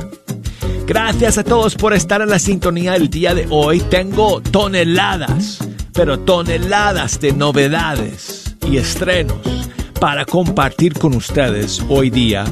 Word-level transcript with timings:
Gracias 0.87 1.39
a 1.39 1.45
todos 1.45 1.75
por 1.75 1.95
estar 1.95 2.21
en 2.21 2.29
la 2.29 2.39
sintonía 2.39 2.95
el 2.95 3.09
día 3.09 3.35
de 3.35 3.47
hoy. 3.51 3.81
Tengo 3.81 4.43
toneladas, 4.43 5.59
pero 5.95 6.21
toneladas 6.21 7.19
de 7.21 7.33
novedades 7.33 8.55
y 8.69 8.77
estrenos 8.77 9.56
para 10.01 10.25
compartir 10.25 10.95
con 10.95 11.15
ustedes 11.15 11.83
hoy 11.89 12.11
día 12.11 12.45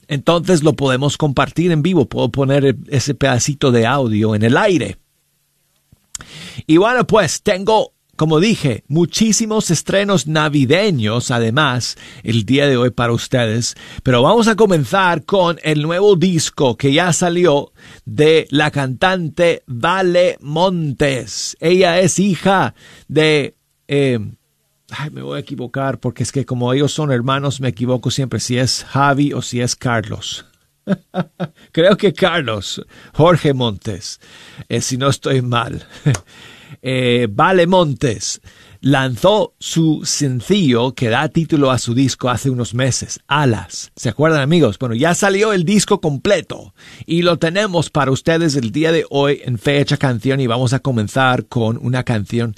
entonces 0.08 0.64
lo 0.64 0.72
podemos 0.78 1.18
compartir 1.18 1.74
en 1.74 1.82
vivo. 1.82 2.08
Puedo 2.08 2.30
poner 2.30 2.78
ese 2.88 3.14
pedacito 3.14 3.74
de 3.74 3.86
audio 3.86 4.36
en 4.36 4.44
el 4.44 4.56
aire. 4.56 5.00
Y 6.66 6.78
bueno, 6.78 7.06
pues 7.06 7.42
tengo 7.42 7.99
como 8.20 8.42
dije, 8.42 8.84
muchísimos 8.90 9.72
estrenos 9.72 10.28
navideños 10.28 11.32
además 11.32 11.96
el 12.22 12.44
día 12.44 12.68
de 12.68 12.76
hoy 12.76 12.90
para 12.90 13.14
ustedes, 13.14 13.78
pero 14.04 14.22
vamos 14.22 14.50
a 14.50 14.58
comenzar 14.58 15.24
con 15.24 15.58
el 15.64 15.84
nuevo 15.84 16.18
disco 16.18 16.76
que 16.76 16.92
ya 16.92 17.14
salió 17.14 17.72
de 18.04 18.46
la 18.50 18.72
cantante 18.72 19.64
Vale 19.68 20.38
Montes. 20.42 21.56
Ella 21.62 22.02
es 22.02 22.20
hija 22.20 22.76
de... 23.08 23.56
Eh, 23.88 24.20
ay, 24.90 25.12
me 25.12 25.22
voy 25.22 25.38
a 25.38 25.40
equivocar 25.40 26.02
porque 26.02 26.24
es 26.24 26.34
que 26.34 26.46
como 26.46 26.74
ellos 26.74 26.92
son 26.92 27.14
hermanos 27.14 27.62
me 27.62 27.70
equivoco 27.70 28.12
siempre 28.12 28.42
si 28.42 28.58
es 28.58 28.84
Javi 28.84 29.32
o 29.32 29.42
si 29.42 29.62
es 29.62 29.78
Carlos. 29.78 30.46
Creo 31.72 31.96
que 31.96 32.12
Carlos, 32.12 32.86
Jorge 33.14 33.54
Montes, 33.54 34.20
eh, 34.68 34.82
si 34.82 34.98
no 34.98 35.08
estoy 35.08 35.42
mal. 35.42 35.88
eh, 36.82 37.28
Vale 37.30 37.68
Montes 37.68 38.42
lanzó 38.82 39.54
su 39.60 40.02
sencillo 40.06 40.94
que 40.94 41.10
da 41.10 41.28
título 41.28 41.72
a 41.72 41.80
su 41.80 41.94
disco 41.94 42.30
hace 42.30 42.50
unos 42.50 42.74
meses, 42.74 43.20
Alas. 43.28 43.92
¿Se 43.96 44.10
acuerdan 44.10 44.42
amigos? 44.42 44.80
Bueno, 44.80 44.96
ya 44.96 45.14
salió 45.14 45.54
el 45.54 45.66
disco 45.66 46.00
completo 46.00 46.74
y 47.06 47.22
lo 47.22 47.38
tenemos 47.38 47.90
para 47.90 48.12
ustedes 48.12 48.56
el 48.56 48.72
día 48.72 48.92
de 48.92 49.06
hoy 49.10 49.42
en 49.44 49.58
fecha 49.58 49.98
canción 49.98 50.40
y 50.40 50.48
vamos 50.48 50.74
a 50.74 50.80
comenzar 50.80 51.48
con 51.48 51.78
una 51.82 52.04
canción 52.04 52.56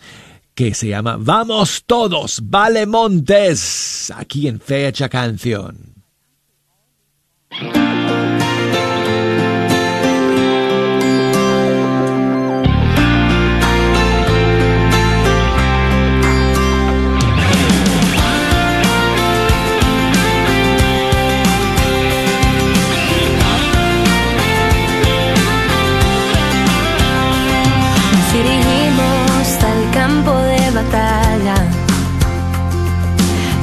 que 0.54 0.74
se 0.74 0.90
llama 0.90 1.18
Vamos 1.20 1.84
todos, 1.86 2.42
Vale 2.44 2.86
Montes, 2.86 4.12
aquí 4.16 4.48
en 4.48 4.60
fecha 4.60 5.10
canción. 5.10 5.96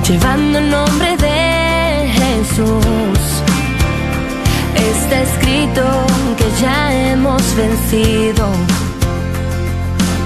Llevando 0.09 0.59
el 0.59 0.71
nombre 0.71 1.17
de 1.19 2.11
Jesús. 2.21 3.21
Está 4.75 5.21
escrito 5.21 5.83
que 6.39 6.47
ya 6.63 7.11
hemos 7.11 7.43
vencido, 7.55 8.49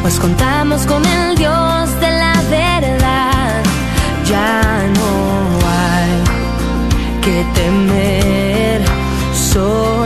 pues 0.03 0.19
contamos 0.21 0.83
con 0.87 1.05
el 1.05 1.37
Dios 1.37 2.01
de 2.01 2.11
la 2.11 2.35
verdad. 2.49 3.63
Ya 4.31 4.85
no 4.99 5.13
hay 5.81 6.15
que 7.23 7.45
temer, 7.55 8.83
solo 9.35 10.02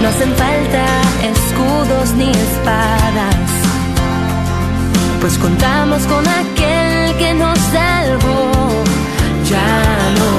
No 0.00 0.08
hacen 0.08 0.32
falta 0.36 0.84
escudos 1.32 2.12
ni 2.16 2.30
espadas, 2.30 3.34
pues 5.20 5.36
contamos 5.38 6.02
con 6.06 6.24
aquel 6.26 7.16
que 7.16 7.34
nos 7.34 7.58
salvó. 7.58 8.50
Ya 9.50 9.74
no 10.20 10.32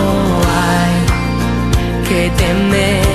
hay 0.61 2.07
que 2.07 2.31
temer, 2.37 3.08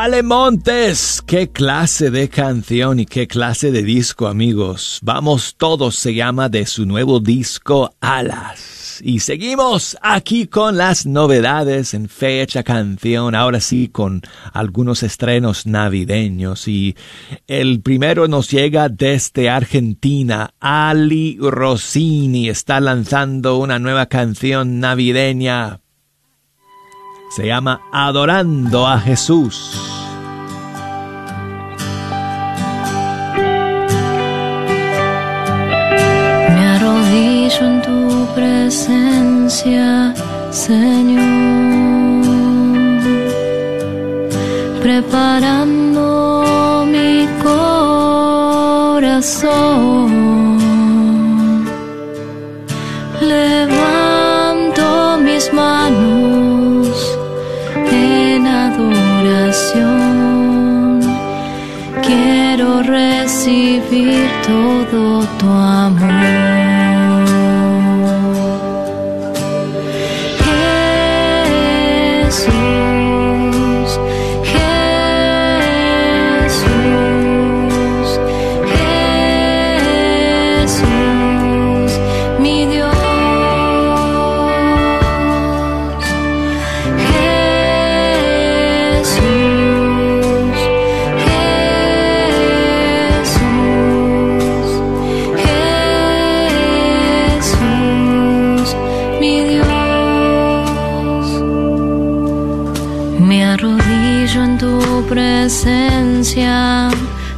Vale 0.00 0.22
Montes, 0.22 1.24
qué 1.26 1.50
clase 1.50 2.12
de 2.12 2.28
canción 2.28 3.00
y 3.00 3.04
qué 3.04 3.26
clase 3.26 3.72
de 3.72 3.82
disco 3.82 4.28
amigos. 4.28 5.00
Vamos 5.02 5.56
todos 5.58 5.96
se 5.96 6.14
llama 6.14 6.48
de 6.48 6.66
su 6.66 6.86
nuevo 6.86 7.18
disco 7.18 7.90
Alas. 8.00 9.00
Y 9.04 9.18
seguimos 9.18 9.98
aquí 10.00 10.46
con 10.46 10.76
las 10.76 11.04
novedades 11.04 11.94
en 11.94 12.08
fecha 12.08 12.62
canción, 12.62 13.34
ahora 13.34 13.58
sí 13.58 13.88
con 13.88 14.22
algunos 14.52 15.02
estrenos 15.02 15.66
navideños 15.66 16.68
y 16.68 16.94
el 17.48 17.80
primero 17.80 18.28
nos 18.28 18.52
llega 18.52 18.88
desde 18.88 19.50
Argentina. 19.50 20.54
Ali 20.60 21.38
Rossini 21.40 22.48
está 22.48 22.78
lanzando 22.78 23.58
una 23.58 23.80
nueva 23.80 24.06
canción 24.06 24.78
navideña 24.78 25.80
se 27.28 27.46
llama 27.46 27.82
Adorando 27.92 28.86
a 28.86 28.98
Jesús. 28.98 29.74
Me 36.54 36.66
arrodillo 36.76 37.66
en 37.66 37.82
tu 37.82 38.26
presencia, 38.34 40.14
Señor, 40.50 42.24
preparando 44.82 46.86
mi 46.90 47.28
corazón. 47.42 48.48
Levanto 53.20 55.18
mis 55.22 55.52
manos 55.52 56.17
recibir 62.88 64.28
todo 64.46 65.26
tu 65.38 65.46
amor. 65.46 66.37
Me 103.28 103.44
arrodillo 103.44 104.42
en 104.42 104.56
tu 104.56 105.04
presencia, 105.06 106.88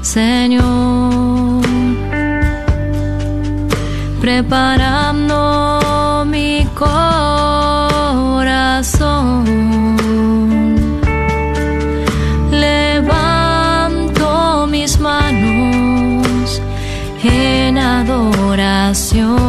Señor, 0.03 1.63
preparando 4.21 5.35
mi 6.27 6.65
corazón. 6.77 8.07
Levanto 12.53 14.29
mis 14.69 15.01
manos 15.01 16.63
en 17.25 17.79
adoración. 17.79 19.41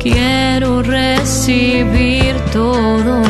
Quiero 0.00 0.82
recibir 0.82 2.36
todo 2.54 3.25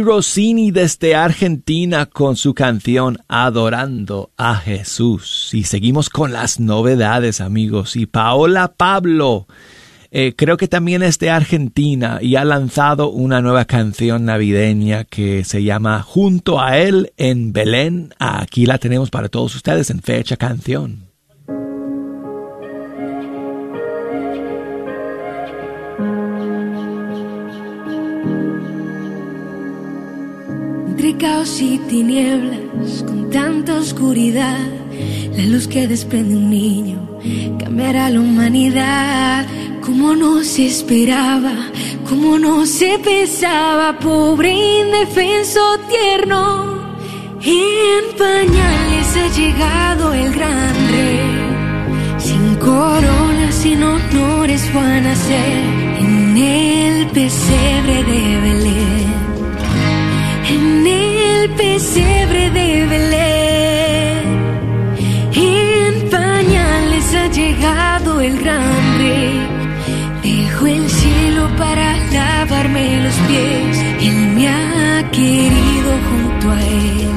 Rossini 0.00 0.70
desde 0.70 1.14
Argentina 1.14 2.06
con 2.06 2.36
su 2.36 2.54
canción 2.54 3.18
Adorando 3.28 4.30
a 4.36 4.56
Jesús. 4.56 5.50
Y 5.52 5.64
seguimos 5.64 6.10
con 6.10 6.32
las 6.32 6.60
novedades, 6.60 7.40
amigos. 7.40 7.96
Y 7.96 8.06
Paola 8.06 8.74
Pablo, 8.76 9.46
eh, 10.10 10.34
creo 10.36 10.56
que 10.56 10.68
también 10.68 11.02
es 11.02 11.18
de 11.18 11.30
Argentina 11.30 12.18
y 12.22 12.36
ha 12.36 12.44
lanzado 12.44 13.10
una 13.10 13.40
nueva 13.40 13.64
canción 13.64 14.24
navideña 14.24 15.04
que 15.04 15.44
se 15.44 15.62
llama 15.62 16.02
Junto 16.02 16.60
a 16.60 16.78
él 16.78 17.12
en 17.16 17.52
Belén. 17.52 18.14
Aquí 18.18 18.66
la 18.66 18.78
tenemos 18.78 19.10
para 19.10 19.28
todos 19.28 19.54
ustedes 19.54 19.90
en 19.90 20.00
fecha 20.00 20.36
canción. 20.36 21.03
Entre 31.04 31.28
caos 31.28 31.60
y 31.60 31.76
tinieblas, 31.80 33.04
con 33.06 33.28
tanta 33.28 33.74
oscuridad, 33.74 34.66
la 35.36 35.44
luz 35.44 35.68
que 35.68 35.86
desprende 35.86 36.34
un 36.34 36.48
niño 36.48 36.98
cambiará 37.58 38.08
la 38.08 38.20
humanidad. 38.20 39.46
Como 39.82 40.14
no 40.14 40.42
se 40.42 40.64
esperaba, 40.64 41.52
como 42.08 42.38
no 42.38 42.64
se 42.64 42.98
pensaba, 43.00 43.98
pobre 43.98 44.54
indefenso 44.54 45.60
tierno. 45.90 46.96
En 47.42 48.16
pañales 48.16 49.16
ha 49.18 49.28
llegado 49.36 50.14
el 50.14 50.32
gran 50.32 50.74
rey, 50.88 52.16
sin 52.16 52.54
coronas, 52.54 53.54
sin 53.54 53.82
honores 53.82 54.62
fue 54.72 54.80
a 54.80 55.00
nacer 55.02 55.64
en 56.00 56.38
el 56.38 57.06
pesebre 57.08 58.04
de 58.04 58.40
Belén 58.40 58.63
el 61.44 61.50
pesebre 61.50 62.50
de 62.50 62.86
Belén. 62.86 64.24
En 65.34 66.10
pañales 66.10 67.14
ha 67.14 67.26
llegado 67.28 68.20
el 68.20 68.38
gran 68.38 68.98
rey. 68.98 69.46
Dejo 70.22 70.66
el 70.66 70.88
cielo 70.88 71.48
para 71.56 71.96
lavarme 72.12 73.02
los 73.04 73.16
pies. 73.28 73.78
Él 74.08 74.18
me 74.36 74.48
ha 74.48 75.10
querido 75.10 75.90
junto 76.08 76.50
a 76.50 76.60
él. 76.62 77.13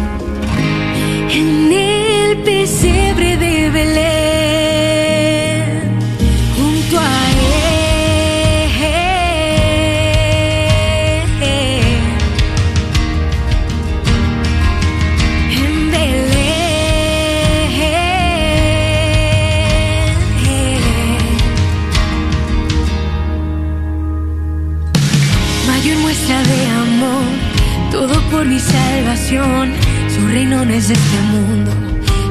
Es 30.78 30.92
este 30.92 31.20
mundo, 31.32 31.72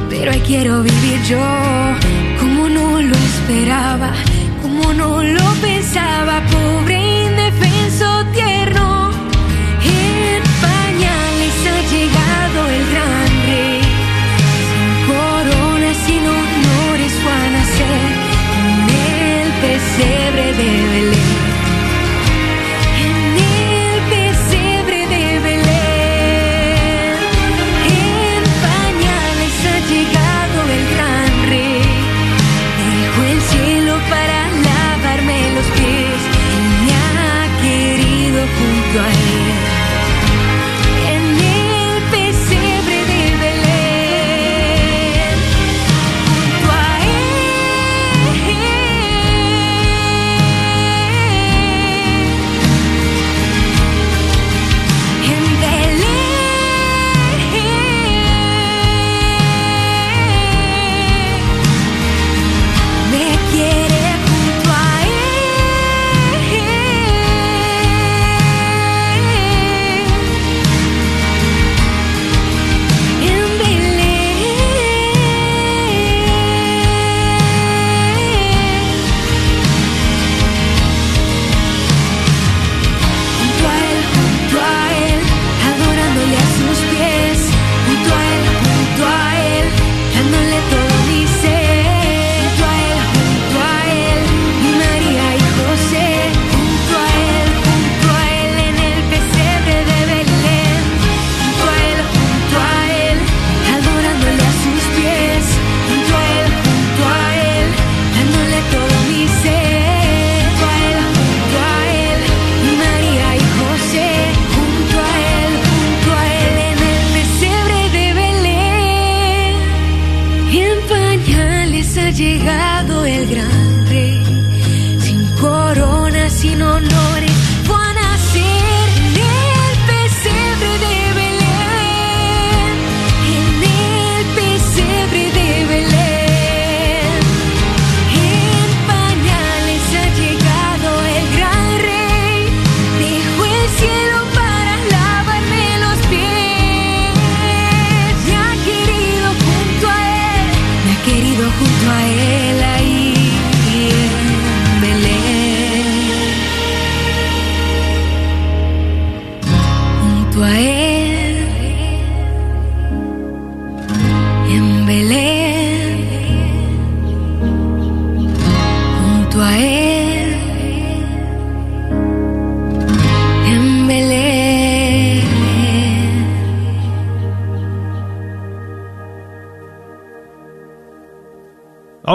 pero 0.09 0.31
ahí 0.31 0.41
quiero 0.47 0.81
vivir 0.83 1.21
yo. 1.29 1.39
Como 2.39 2.69
no 2.69 3.01
lo 3.03 3.17
esperaba, 3.17 4.13
como 4.63 4.93
no 4.93 5.21
lo 5.23 5.45
pensaba, 5.61 6.41
pobre 6.53 7.16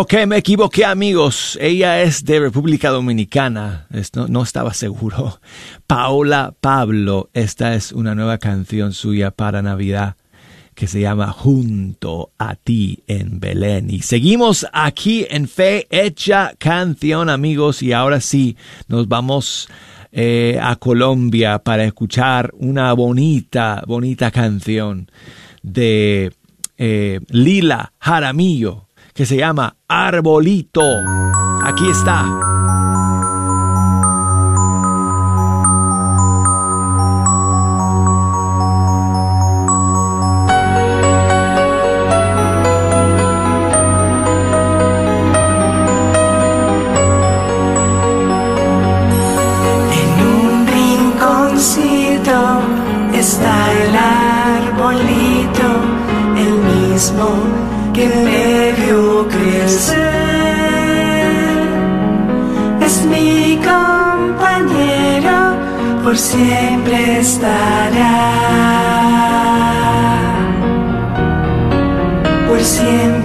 Ok, 0.04 0.16
me 0.26 0.38
equivoqué 0.38 0.84
amigos. 0.84 1.60
Ella 1.62 2.02
es 2.02 2.26
de 2.26 2.40
República 2.40 2.90
Dominicana. 2.90 3.86
No, 4.30 4.42
estaba 4.42 4.74
seguro. 4.74 5.40
Paola 5.86 6.56
Pablo. 6.60 7.30
Esta 7.36 7.76
es 7.76 7.92
una 7.92 8.16
nueva 8.16 8.40
canción 8.40 8.94
suya 8.94 9.30
para 9.30 9.62
Navidad 9.62 10.16
que 10.74 10.88
se 10.88 11.02
llama 11.02 11.32
Junto 11.32 12.32
a 12.40 12.56
ti 12.56 13.04
en 13.06 13.40
Belén. 13.40 13.92
Y 13.92 14.02
seguimos 14.02 14.66
aquí 14.74 15.28
en 15.30 15.48
Fe 15.48 15.86
Hecha 15.92 16.54
Canción 16.58 17.30
amigos. 17.30 17.84
Y 17.84 17.94
ahora 17.94 18.22
sí, 18.22 18.58
nos 18.88 19.08
vamos 19.08 19.70
eh, 20.12 20.58
a 20.60 20.78
Colombia 20.78 21.60
para 21.60 21.84
escuchar 21.84 22.50
una 22.58 22.92
bonita, 22.94 23.84
bonita 23.86 24.32
canción 24.32 25.12
de 25.62 26.34
eh, 26.80 27.20
Lila 27.30 27.94
Jaramillo 28.00 28.88
que 29.14 29.26
se 29.26 29.38
llama 29.38 29.76
Arbolito. 29.88 30.82
Aquí 31.64 31.90
está. 31.90 32.51
Por 66.12 66.20
siempre 66.20 67.20
estará. 67.20 68.12
Por 72.50 72.60
siempre 72.60 73.21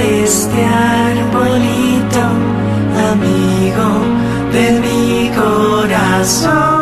este 0.00 0.64
arbolito, 0.64 2.24
amigo 3.12 3.88
de 4.52 4.80
mi 4.80 5.30
corazón. 5.34 6.79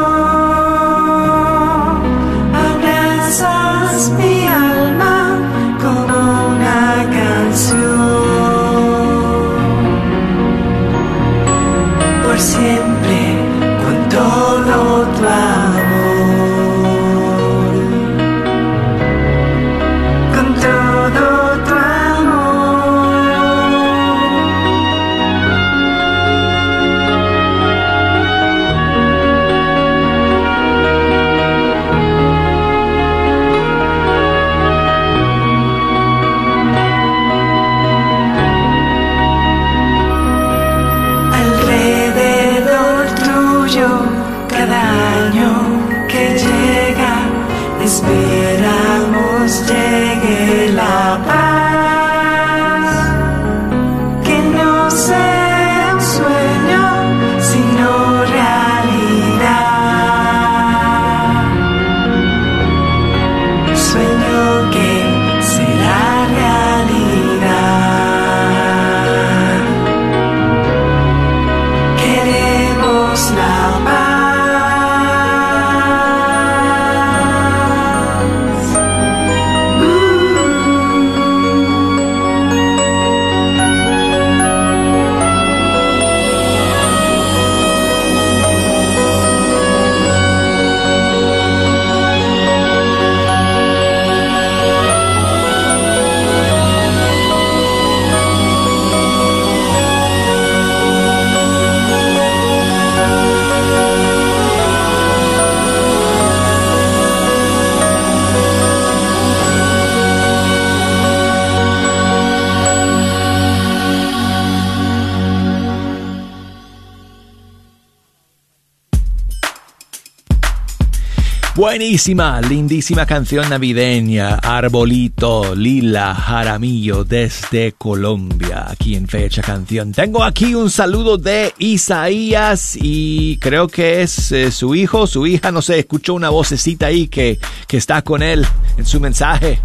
Buenísima, 121.71 122.41
lindísima 122.41 123.05
canción 123.05 123.51
navideña, 123.51 124.37
Arbolito, 124.37 125.55
Lila, 125.55 126.15
Jaramillo 126.15 127.05
desde 127.05 127.73
Colombia, 127.73 128.65
aquí 128.71 128.97
en 128.97 129.07
Fecha 129.07 129.43
Canción. 129.43 129.93
Tengo 129.93 130.25
aquí 130.25 130.55
un 130.55 130.71
saludo 130.71 131.19
de 131.19 131.53
Isaías 131.59 132.75
y 132.75 133.37
creo 133.37 133.69
que 133.69 134.01
es 134.01 134.33
eh, 134.33 134.51
su 134.51 134.75
hijo, 134.75 135.07
su 135.07 135.27
hija, 135.27 135.53
no 135.53 135.61
sé, 135.61 135.81
escucho 135.81 136.15
una 136.15 136.31
vocecita 136.31 136.87
ahí 136.87 137.07
que, 137.07 137.39
que 137.67 137.77
está 137.77 138.01
con 138.01 138.23
él 138.23 138.47
en 138.79 138.87
su 138.87 138.99
mensaje. 138.99 139.61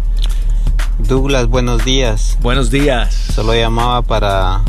Douglas, 0.98 1.48
buenos 1.48 1.86
días. 1.86 2.36
Buenos 2.42 2.70
días. 2.70 3.14
Solo 3.34 3.54
llamaba 3.54 4.02
para 4.02 4.60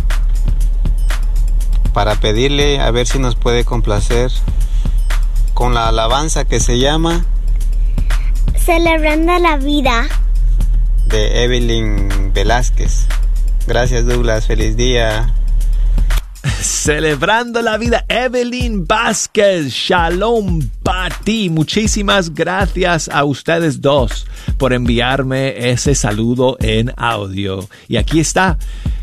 para 1.91 2.15
pedirle 2.15 2.79
a 2.79 2.91
ver 2.91 3.07
si 3.07 3.19
nos 3.19 3.35
puede 3.35 3.65
complacer 3.65 4.31
con 5.55 5.73
la 5.73 5.87
alabanza 5.87 6.45
que 6.45 6.59
se 6.59 6.77
llama 6.77 7.25
Celebrando 8.63 9.37
la 9.39 9.57
vida. 9.57 10.07
de 11.07 11.43
Evelyn 11.43 12.33
Velázquez. 12.33 13.07
Gracias 13.65 14.05
Douglas, 14.05 14.45
feliz 14.45 14.75
día. 14.75 15.33
Celebrando 16.62 17.62
la 17.62 17.77
vida, 17.77 18.05
Evelyn 18.08 18.86
Vázquez, 18.86 19.67
Shalom 19.67 20.62
Pati. 20.84 21.49
Muchísimas 21.49 22.34
gracias 22.34 23.10
a 23.10 23.23
ustedes 23.23 23.81
dos 23.81 24.27
por 24.58 24.73
enviarme 24.73 25.69
ese 25.69 25.95
saludo 25.95 26.58
en 26.60 26.91
audio. 26.97 27.67
Y 27.88 27.97
aquí 27.97 28.19
está, 28.19 28.58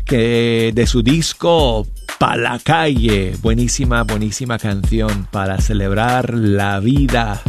que 0.05 0.71
de 0.73 0.87
su 0.87 1.03
disco 1.03 1.87
Pa' 2.19 2.37
la 2.37 2.59
calle, 2.59 3.35
buenísima, 3.41 4.03
buenísima 4.03 4.57
canción 4.57 5.27
para 5.29 5.59
celebrar 5.59 6.33
la 6.33 6.79
vida 6.79 7.41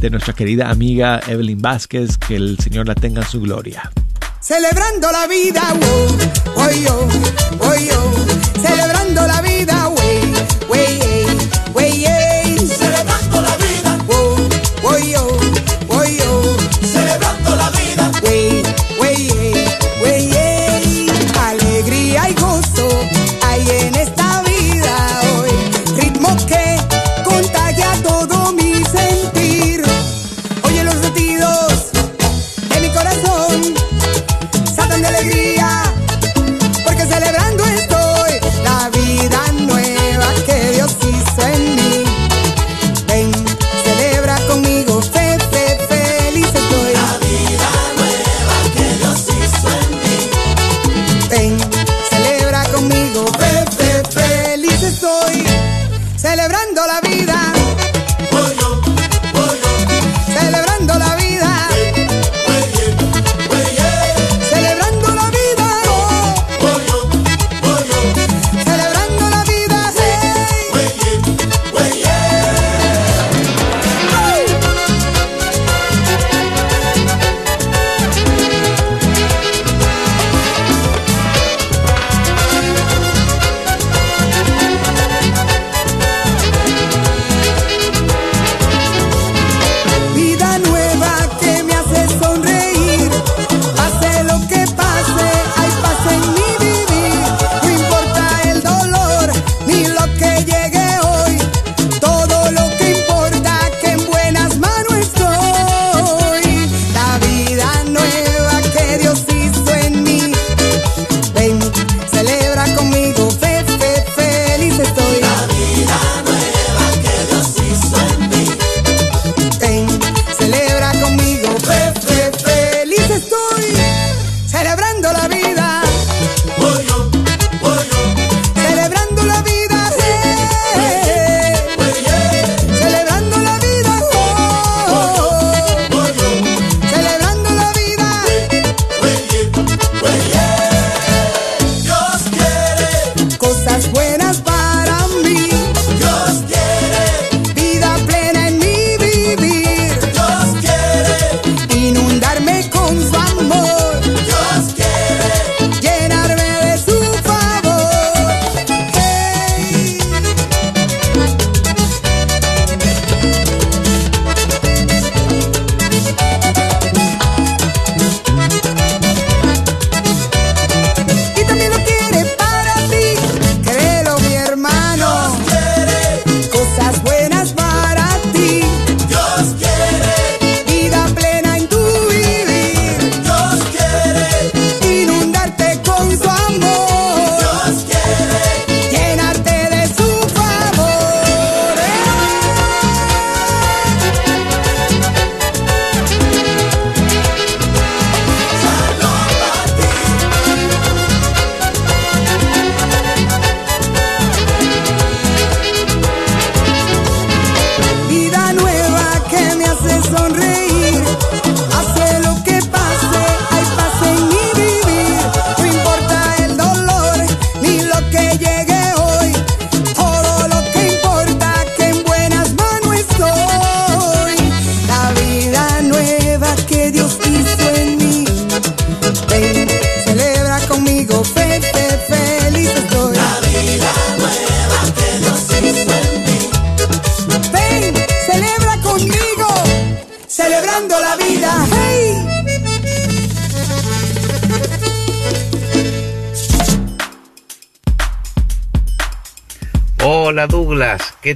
de 0.00 0.10
nuestra 0.10 0.32
querida 0.32 0.70
amiga 0.70 1.20
Evelyn 1.26 1.60
Vázquez, 1.60 2.16
que 2.16 2.36
el 2.36 2.58
Señor 2.58 2.86
la 2.86 2.94
tenga 2.94 3.22
en 3.22 3.28
su 3.28 3.40
gloria. 3.42 3.90
Celebrando 4.46 5.10
la 5.10 5.26
vida, 5.26 5.60
oy, 6.54 6.82
yo, 6.84 7.08
oy, 7.68 7.86
yo. 7.88 8.12
Celebrando 8.62 9.26
la 9.26 9.42
vida, 9.42 9.88
wey, 9.88 10.34
wey, 10.68 11.00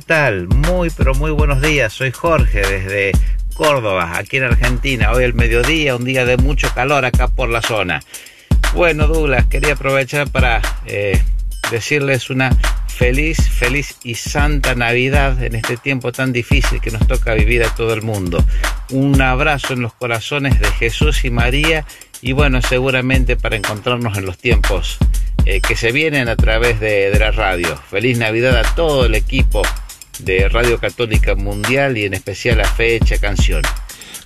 tal? 0.00 0.48
Muy 0.48 0.90
pero 0.90 1.14
muy 1.14 1.30
buenos 1.30 1.60
días, 1.60 1.92
soy 1.92 2.10
Jorge 2.10 2.60
desde 2.60 3.12
Córdoba, 3.54 4.16
aquí 4.16 4.38
en 4.38 4.44
Argentina. 4.44 5.12
Hoy 5.12 5.24
el 5.24 5.34
mediodía, 5.34 5.96
un 5.96 6.04
día 6.04 6.24
de 6.24 6.36
mucho 6.36 6.72
calor 6.74 7.04
acá 7.04 7.28
por 7.28 7.48
la 7.48 7.62
zona. 7.62 8.00
Bueno 8.74 9.06
Douglas, 9.06 9.46
quería 9.46 9.74
aprovechar 9.74 10.30
para 10.30 10.62
eh, 10.86 11.20
decirles 11.70 12.30
una 12.30 12.56
feliz, 12.88 13.38
feliz 13.50 13.96
y 14.02 14.14
santa 14.14 14.74
Navidad 14.74 15.42
en 15.42 15.54
este 15.54 15.76
tiempo 15.76 16.12
tan 16.12 16.32
difícil 16.32 16.80
que 16.80 16.90
nos 16.90 17.06
toca 17.06 17.34
vivir 17.34 17.64
a 17.64 17.74
todo 17.74 17.92
el 17.94 18.02
mundo. 18.02 18.44
Un 18.90 19.20
abrazo 19.20 19.74
en 19.74 19.82
los 19.82 19.92
corazones 19.94 20.58
de 20.60 20.70
Jesús 20.72 21.24
y 21.24 21.30
María 21.30 21.84
y 22.22 22.32
bueno, 22.32 22.62
seguramente 22.62 23.36
para 23.36 23.56
encontrarnos 23.56 24.16
en 24.18 24.26
los 24.26 24.38
tiempos 24.38 24.98
eh, 25.46 25.60
que 25.60 25.76
se 25.76 25.92
vienen 25.92 26.28
a 26.28 26.36
través 26.36 26.80
de, 26.80 27.10
de 27.10 27.18
la 27.18 27.30
radio. 27.30 27.76
Feliz 27.90 28.18
Navidad 28.18 28.56
a 28.56 28.74
todo 28.74 29.06
el 29.06 29.14
equipo 29.14 29.62
de 30.24 30.48
Radio 30.48 30.78
Católica 30.78 31.34
Mundial 31.34 31.96
y 31.96 32.04
en 32.04 32.14
especial 32.14 32.60
a 32.60 32.64
Fecha 32.64 33.18
Canción. 33.18 33.62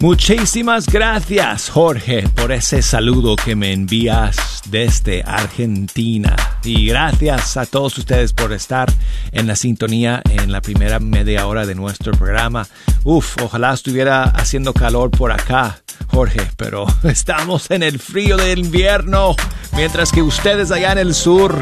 Muchísimas 0.00 0.86
gracias, 0.86 1.70
Jorge, 1.70 2.28
por 2.34 2.52
ese 2.52 2.82
saludo 2.82 3.36
que 3.36 3.56
me 3.56 3.72
envías 3.72 4.60
desde 4.66 5.22
Argentina. 5.22 6.36
Y 6.62 6.88
gracias 6.88 7.56
a 7.56 7.64
todos 7.64 7.96
ustedes 7.96 8.32
por 8.32 8.52
estar 8.52 8.92
en 9.32 9.46
la 9.46 9.56
sintonía 9.56 10.20
en 10.30 10.52
la 10.52 10.60
primera 10.60 11.00
media 11.00 11.46
hora 11.46 11.64
de 11.64 11.74
nuestro 11.74 12.12
programa. 12.12 12.66
Uf, 13.04 13.36
ojalá 13.42 13.72
estuviera 13.72 14.24
haciendo 14.24 14.74
calor 14.74 15.10
por 15.10 15.32
acá, 15.32 15.80
Jorge, 16.08 16.42
pero 16.58 16.86
estamos 17.04 17.70
en 17.70 17.82
el 17.82 17.98
frío 17.98 18.36
del 18.36 18.58
invierno, 18.58 19.34
mientras 19.74 20.12
que 20.12 20.20
ustedes 20.20 20.70
allá 20.70 20.92
en 20.92 20.98
el 20.98 21.14
sur, 21.14 21.56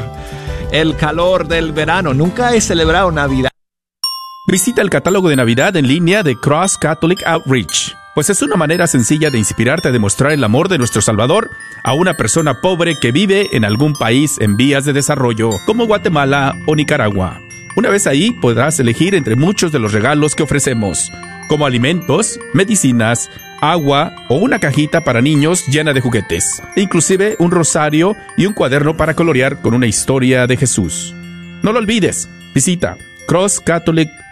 el 0.73 0.97
calor 0.97 1.47
del 1.47 1.71
verano. 1.71 2.13
Nunca 2.13 2.55
he 2.55 2.61
celebrado 2.61 3.13
Navidad. 3.13 3.52
Visita 4.53 4.83
el 4.83 4.91
catálogo 4.91 5.31
de 5.31 5.37
Navidad 5.37 5.75
en 5.79 5.89
línea 5.89 6.23
de 6.23 6.37
Cross 6.37 6.77
Catholic 6.77 7.23
Outreach 7.25 7.97
pues 8.15 8.29
es 8.29 8.43
una 8.43 8.57
manera 8.57 8.87
sencilla 8.87 9.31
de 9.31 9.39
inspirarte 9.39 9.89
a 9.89 9.93
demostrar 9.93 10.33
el 10.33 10.45
amor 10.45 10.69
de 10.69 10.77
nuestro 10.77 11.01
Salvador 11.01 11.49
a 11.83 11.95
una 11.95 12.19
persona 12.19 12.61
pobre 12.61 12.99
que 13.01 13.13
vive 13.13 13.57
en 13.57 13.65
algún 13.65 13.95
país 13.95 14.37
en 14.41 14.59
vías 14.59 14.85
de 14.85 14.93
desarrollo, 14.93 15.53
como 15.65 15.87
Guatemala 15.87 16.55
o 16.67 16.77
Nicaragua. 16.77 17.41
Una 17.77 17.89
vez 17.89 18.07
ahí 18.07 18.31
podrás 18.31 18.79
elegir 18.79 19.15
entre 19.15 19.37
muchos 19.37 19.73
de 19.73 19.79
los 19.79 19.95
regalos 19.95 20.35
que 20.35 20.43
ofrecemos, 20.43 21.11
como 21.49 21.65
alimentos, 21.65 22.39
medicinas, 22.53 23.31
agua 23.63 24.15
o 24.29 24.35
una 24.35 24.59
cajita 24.59 25.03
para 25.03 25.23
niños 25.23 25.67
llena 25.69 25.95
de 25.95 26.03
juguetes, 26.03 26.63
e 26.77 26.83
inclusive 26.83 27.37
un 27.39 27.53
rosario 27.53 28.15
y 28.37 28.45
un 28.45 28.53
cuaderno 28.53 28.99
para 28.99 29.15
colorear 29.15 29.63
con 29.63 29.73
una 29.73 29.87
historia 29.87 30.47
de 30.47 30.59
Jesús. 30.59 31.15
No 31.63 31.73
lo 31.73 31.79
olvides, 31.79 32.29
visita 32.55 32.99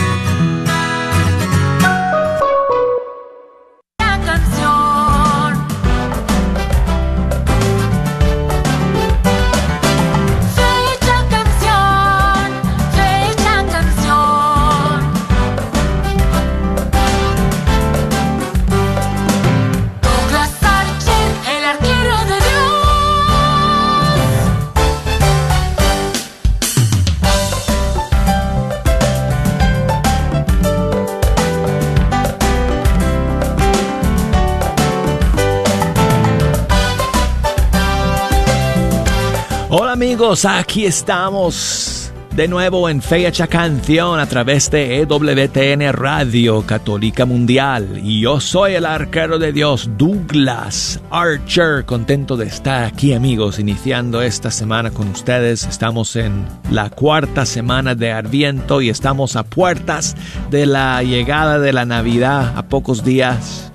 Amigos, 40.21 40.45
aquí 40.45 40.85
estamos 40.85 42.11
de 42.35 42.47
nuevo 42.47 42.87
en 42.89 43.01
Fecha 43.01 43.47
Canción 43.47 44.19
a 44.19 44.27
través 44.27 44.69
de 44.69 44.99
EWTN 44.99 45.91
Radio 45.93 46.61
Católica 46.61 47.25
Mundial. 47.25 47.99
Y 48.03 48.21
yo 48.21 48.39
soy 48.39 48.75
el 48.75 48.85
arquero 48.85 49.39
de 49.39 49.51
Dios, 49.51 49.89
Douglas 49.97 50.99
Archer. 51.09 51.85
Contento 51.85 52.37
de 52.37 52.45
estar 52.45 52.83
aquí 52.83 53.13
amigos, 53.13 53.57
iniciando 53.57 54.21
esta 54.21 54.51
semana 54.51 54.91
con 54.91 55.07
ustedes. 55.07 55.63
Estamos 55.63 56.15
en 56.15 56.45
la 56.69 56.91
cuarta 56.91 57.47
semana 57.47 57.95
de 57.95 58.11
Adviento 58.11 58.79
y 58.79 58.89
estamos 58.89 59.35
a 59.35 59.41
puertas 59.41 60.15
de 60.51 60.67
la 60.67 61.01
llegada 61.01 61.57
de 61.57 61.73
la 61.73 61.85
Navidad 61.85 62.55
a 62.55 62.61
pocos 62.61 63.03
días 63.03 63.71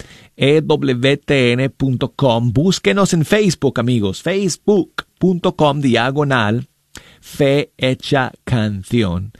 ewtn.com. 0.41 2.03
Búsquenos 2.53 3.13
en 3.13 3.25
Facebook, 3.25 3.79
amigos, 3.79 4.23
facebook.com 4.23 5.81
diagonal 5.81 6.67
fe 7.21 7.73
hecha 7.77 8.33
canción. 8.45 9.33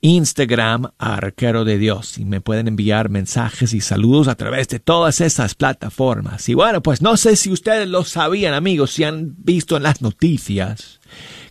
Instagram, 0.00 0.92
Arquero 0.98 1.64
de 1.64 1.78
Dios. 1.78 2.18
Y 2.18 2.24
me 2.24 2.40
pueden 2.40 2.68
enviar 2.68 3.08
mensajes 3.08 3.74
y 3.74 3.80
saludos 3.80 4.28
a 4.28 4.36
través 4.36 4.68
de 4.68 4.78
todas 4.78 5.20
esas 5.20 5.54
plataformas. 5.54 6.48
Y 6.48 6.54
bueno, 6.54 6.82
pues 6.82 7.02
no 7.02 7.16
sé 7.16 7.34
si 7.34 7.50
ustedes 7.50 7.88
lo 7.88 8.04
sabían, 8.04 8.54
amigos, 8.54 8.92
si 8.92 9.04
han 9.04 9.34
visto 9.38 9.76
en 9.76 9.82
las 9.82 10.02
noticias 10.02 11.00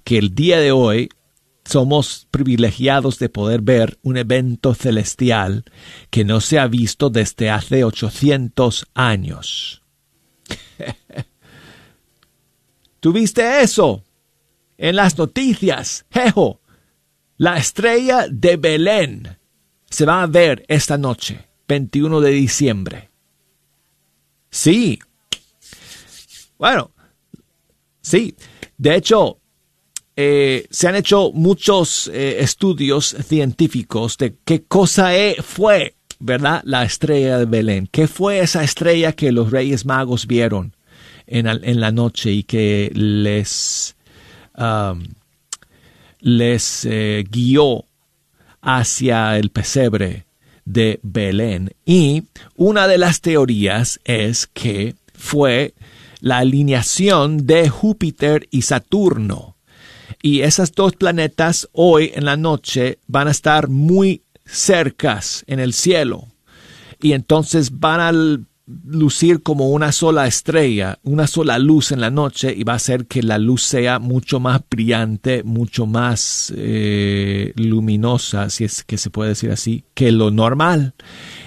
que 0.03 0.17
el 0.17 0.33
día 0.33 0.59
de 0.59 0.71
hoy 0.71 1.09
somos 1.65 2.27
privilegiados 2.29 3.17
de 3.19 3.27
poder 3.27 3.61
ver 3.61 3.97
un 4.03 4.17
evento 4.17 4.75
celestial 4.75 5.65
que 6.11 6.23
no 6.23 6.39
se 6.39 6.59
ha 6.59 6.67
visto 6.67 7.09
desde 7.09 7.49
hace 7.49 7.83
800 7.83 8.87
años. 8.93 9.81
¿Tuviste 12.99 13.61
eso? 13.61 14.03
En 14.77 14.95
las 14.95 15.17
noticias, 15.17 16.05
jejo. 16.11 16.61
La 17.37 17.57
estrella 17.57 18.27
de 18.29 18.57
Belén 18.57 19.37
se 19.89 20.05
va 20.05 20.23
a 20.23 20.27
ver 20.27 20.65
esta 20.67 20.97
noche, 20.97 21.47
21 21.67 22.21
de 22.21 22.31
diciembre. 22.31 23.09
Sí. 24.51 24.99
Bueno, 26.57 26.91
sí. 28.01 28.35
De 28.77 28.95
hecho, 28.95 29.39
eh, 30.15 30.65
se 30.69 30.87
han 30.87 30.95
hecho 30.95 31.31
muchos 31.33 32.09
eh, 32.13 32.37
estudios 32.39 33.15
científicos 33.27 34.17
de 34.17 34.35
qué 34.45 34.63
cosa 34.63 35.15
e, 35.15 35.35
fue, 35.41 35.95
¿verdad? 36.19 36.61
La 36.63 36.83
estrella 36.83 37.39
de 37.39 37.45
Belén. 37.45 37.89
¿Qué 37.91 38.07
fue 38.07 38.39
esa 38.39 38.63
estrella 38.63 39.13
que 39.13 39.31
los 39.31 39.51
reyes 39.51 39.85
magos 39.85 40.27
vieron 40.27 40.75
en, 41.27 41.79
la 41.79 41.91
noche 41.91 42.31
y 42.31 42.43
que 42.43 42.91
les... 42.93 43.95
Les 46.21 46.85
eh, 46.85 47.23
guió 47.29 47.85
hacia 48.61 49.37
el 49.37 49.49
pesebre 49.51 50.25
de 50.65 50.99
Belén. 51.03 51.71
Y 51.85 52.23
una 52.55 52.87
de 52.87 52.97
las 52.97 53.21
teorías 53.21 53.99
es 54.03 54.47
que 54.47 54.95
fue 55.13 55.73
la 56.19 56.39
alineación 56.39 57.45
de 57.45 57.69
Júpiter 57.69 58.47
y 58.49 58.63
Saturno. 58.63 59.54
Y 60.25 60.41
esas 60.41 60.71
dos 60.71 60.95
planetas 60.95 61.69
hoy 61.71 62.11
en 62.15 62.25
la 62.25 62.35
noche 62.35 62.97
van 63.05 63.27
a 63.27 63.31
estar 63.31 63.69
muy 63.69 64.23
cercas 64.43 65.43
en 65.45 65.59
el 65.59 65.71
cielo. 65.71 66.29
Y 66.99 67.11
entonces 67.11 67.79
van 67.79 67.99
a 67.99 68.11
lucir 68.87 69.43
como 69.43 69.69
una 69.69 69.91
sola 69.91 70.25
estrella, 70.25 70.97
una 71.03 71.27
sola 71.27 71.59
luz 71.59 71.91
en 71.91 72.01
la 72.01 72.09
noche 72.09 72.51
y 72.57 72.63
va 72.63 72.73
a 72.73 72.77
hacer 72.77 73.05
que 73.05 73.21
la 73.21 73.37
luz 73.37 73.61
sea 73.61 73.99
mucho 73.99 74.39
más 74.39 74.61
brillante, 74.67 75.43
mucho 75.43 75.85
más 75.85 76.51
eh, 76.57 77.53
luminosa, 77.55 78.49
si 78.49 78.63
es 78.63 78.83
que 78.83 78.97
se 78.97 79.11
puede 79.11 79.29
decir 79.29 79.51
así, 79.51 79.83
que 79.93 80.11
lo 80.11 80.31
normal. 80.31 80.95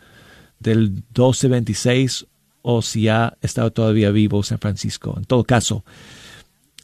del 0.59 0.91
1226 0.91 2.27
o 2.61 2.81
si 2.81 3.03
ya 3.03 3.37
estaba 3.41 3.69
todavía 3.69 4.11
vivo 4.11 4.43
San 4.43 4.59
Francisco. 4.59 5.15
En 5.17 5.23
todo 5.23 5.45
caso, 5.45 5.85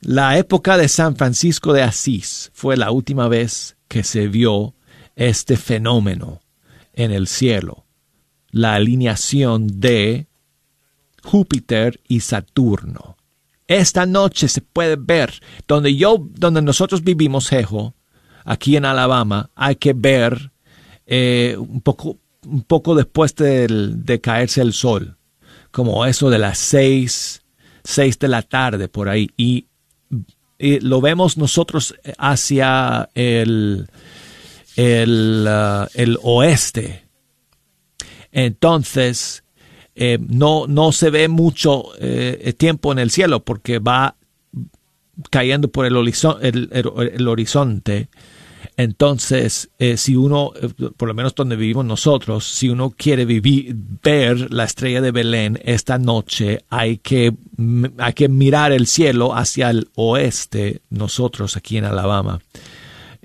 la 0.02 0.38
época 0.38 0.78
de 0.78 0.88
San 0.88 1.18
Francisco 1.18 1.74
de 1.74 1.84
Asís 1.84 2.52
fue 2.54 2.78
la 2.78 2.90
última 2.90 3.28
vez 3.28 3.76
que 3.90 4.04
se 4.04 4.28
vio 4.28 4.74
este 5.16 5.58
fenómeno 5.58 6.42
en 6.94 7.12
el 7.12 7.28
cielo. 7.28 7.86
La 8.52 8.76
alineación 8.76 9.80
de 9.80 10.28
Júpiter 11.24 12.00
y 12.08 12.20
Saturno. 12.20 13.18
Esta 13.68 14.06
noche 14.06 14.48
se 14.48 14.62
puede 14.62 14.98
ver 14.98 15.34
donde 15.68 15.96
yo, 15.96 16.18
donde 16.20 16.62
nosotros 16.62 17.04
vivimos, 17.04 17.50
Jejo, 17.50 17.96
aquí 18.44 18.76
en 18.76 18.86
Alabama, 18.86 19.50
hay 19.56 19.78
que 19.78 19.94
ver 19.94 20.52
eh, 21.06 21.56
un 21.58 21.82
poco, 21.82 22.18
un 22.46 22.62
poco 22.64 22.94
después 22.96 23.36
de, 23.36 24.20
caerse 24.22 24.62
el 24.62 24.74
sol, 24.74 25.18
como 25.72 26.06
eso 26.06 26.30
de 26.30 26.40
las 26.40 26.60
seis, 26.60 27.42
seis 27.84 28.20
de 28.20 28.28
la 28.28 28.42
tarde 28.42 28.88
por 28.88 29.10
ahí, 29.10 29.30
y, 29.38 29.68
lo 30.60 31.02
vemos 31.02 31.38
nosotros 31.38 31.94
hacia 32.18 33.10
el, 33.16 33.90
el, 34.76 35.48
uh, 35.48 35.88
el 35.94 36.18
oeste. 36.22 37.04
Entonces, 38.32 39.44
eh, 39.96 40.18
no, 40.20 40.66
no 40.68 40.92
se 40.92 41.10
ve 41.10 41.28
mucho 41.28 41.90
eh, 42.00 42.54
tiempo 42.58 42.92
en 42.92 43.00
el 43.00 43.12
cielo 43.12 43.44
porque 43.44 43.80
va 43.80 44.16
cayendo 45.30 45.68
por 45.68 45.86
el, 45.86 45.96
el, 46.42 47.28
horizonte. 47.28 48.10
Entonces, 48.76 49.70
eh, 49.78 49.98
si 49.98 50.16
uno, 50.16 50.52
por 50.98 51.08
lo 51.08 51.14
menos 51.14 51.36
donde 51.36 51.56
vivimos 51.56 51.86
nosotros, 51.86 52.46
si 52.46 52.70
uno 52.70 52.90
quiere 52.90 53.26
vivir, 53.26 53.76
ver 53.76 54.52
la 54.52 54.64
estrella 54.64 55.02
de 55.02 55.12
Belén 55.12 55.60
esta 55.64 56.00
noche, 56.00 56.66
hay 56.70 56.98
que, 56.98 57.34
hay 58.00 58.14
que 58.14 58.30
mirar 58.30 58.72
el 58.72 58.88
cielo 58.88 59.36
hacia 59.36 59.70
el 59.70 59.90
oeste, 59.94 60.82
nosotros 60.90 61.56
aquí 61.56 61.78
en 61.78 61.86
Alabama. 61.86 62.40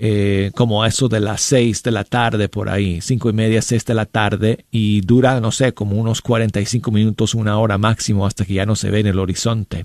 Eh, 0.00 0.52
como 0.54 0.84
eso 0.84 1.08
de 1.08 1.18
las 1.18 1.40
seis 1.40 1.82
de 1.82 1.90
la 1.90 2.04
tarde 2.04 2.48
por 2.48 2.68
ahí, 2.68 3.00
cinco 3.00 3.30
y 3.30 3.32
media, 3.32 3.60
seis 3.60 3.84
de 3.84 3.94
la 3.94 4.06
tarde, 4.06 4.64
y 4.70 5.00
dura, 5.00 5.40
no 5.40 5.50
sé, 5.50 5.74
como 5.74 5.96
unos 5.96 6.22
45 6.22 6.92
minutos, 6.92 7.34
una 7.34 7.58
hora 7.58 7.78
máximo 7.78 8.24
hasta 8.24 8.44
que 8.44 8.54
ya 8.54 8.64
no 8.64 8.76
se 8.76 8.90
ve 8.90 9.00
en 9.00 9.08
el 9.08 9.18
horizonte. 9.18 9.84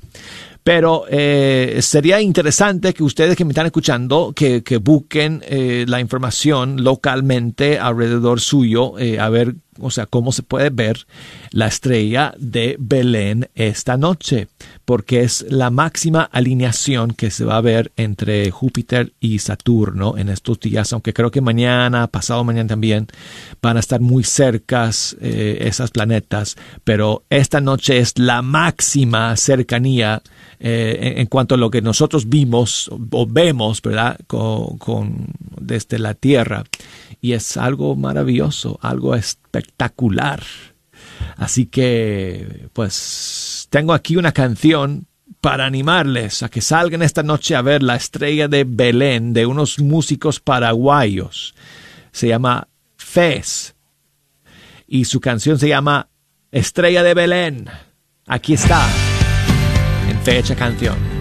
Pero 0.64 1.06
eh, 1.10 1.80
sería 1.82 2.22
interesante 2.22 2.94
que 2.94 3.04
ustedes 3.04 3.36
que 3.36 3.44
me 3.44 3.52
están 3.52 3.66
escuchando, 3.66 4.34
que, 4.34 4.62
busquen 4.82 5.44
eh, 5.46 5.86
la 5.88 6.00
información 6.00 6.84
localmente 6.84 7.80
alrededor 7.80 8.40
suyo, 8.40 8.98
eh, 8.98 9.20
a 9.20 9.28
ver, 9.30 9.56
o 9.80 9.92
sea, 9.92 10.06
cómo 10.06 10.32
se 10.32 10.44
puede 10.44 10.70
ver 10.70 11.06
la 11.52 11.68
estrella 11.68 12.34
de 12.38 12.76
Belén 12.80 13.50
esta 13.56 13.98
noche, 13.98 14.48
porque 14.86 15.24
es 15.24 15.46
la 15.50 15.70
máxima 15.70 16.24
alineación 16.24 17.12
que 17.12 17.32
se 17.32 17.46
va 17.46 17.58
a 17.58 17.62
ver 17.62 17.92
entre 17.98 18.52
Júpiter 18.52 19.14
y 19.20 19.40
Saturno 19.40 20.18
en 20.18 20.30
estos 20.30 20.60
días, 20.60 20.94
aunque 20.94 21.14
creo 21.14 21.32
que 21.32 21.42
mañana, 21.42 22.08
pasado 22.08 22.44
mañana 22.44 22.68
también, 22.68 23.08
van 23.62 23.78
a 23.78 23.80
estar 23.80 24.02
muy 24.02 24.24
cercas 24.24 25.16
esas 25.20 25.92
planetas, 25.92 26.56
pero 26.84 27.24
esta 27.30 27.62
noche 27.62 28.00
es 28.00 28.18
la 28.18 28.42
máxima 28.42 29.36
cercanía 29.38 30.22
eh, 30.66 31.16
en, 31.18 31.28
cuanto 31.28 31.56
a 31.56 31.58
lo 31.58 31.70
que 31.70 31.82
nosotros 31.82 32.30
vimos 32.30 32.90
o 33.12 33.28
vemos, 33.28 33.82
¿verdad? 33.82 34.18
Con, 34.28 35.28
desde 35.60 36.00
la 36.00 36.14
tierra. 36.14 36.64
Y 37.24 37.32
es 37.32 37.56
algo 37.56 37.96
maravilloso, 37.96 38.78
algo 38.82 39.16
espectacular. 39.16 40.44
Así 41.38 41.68
que, 41.68 42.68
pues, 42.74 43.68
tengo 43.70 43.94
aquí 43.94 44.18
una 44.18 44.34
canción 44.34 45.08
para 45.40 45.66
animarles 45.66 46.44
a 46.44 46.50
que 46.50 46.60
salgan 46.60 47.02
esta 47.02 47.24
noche 47.24 47.56
a 47.56 47.62
ver 47.62 47.82
la 47.82 47.96
estrella 47.96 48.50
de 48.50 48.66
Belén 48.66 49.32
de 49.32 49.46
unos 49.46 49.80
músicos 49.80 50.42
paraguayos. 50.42 51.56
Se 52.12 52.28
llama 52.28 52.68
Fez. 52.98 53.74
Y 54.86 55.06
su 55.06 55.22
canción 55.22 55.58
se 55.58 55.70
llama 55.70 56.10
Estrella 56.52 57.04
de 57.04 57.14
Belén. 57.14 57.70
Aquí 58.28 58.56
está, 58.56 58.86
en 60.10 60.20
fecha 60.24 60.58
canción. 60.58 61.13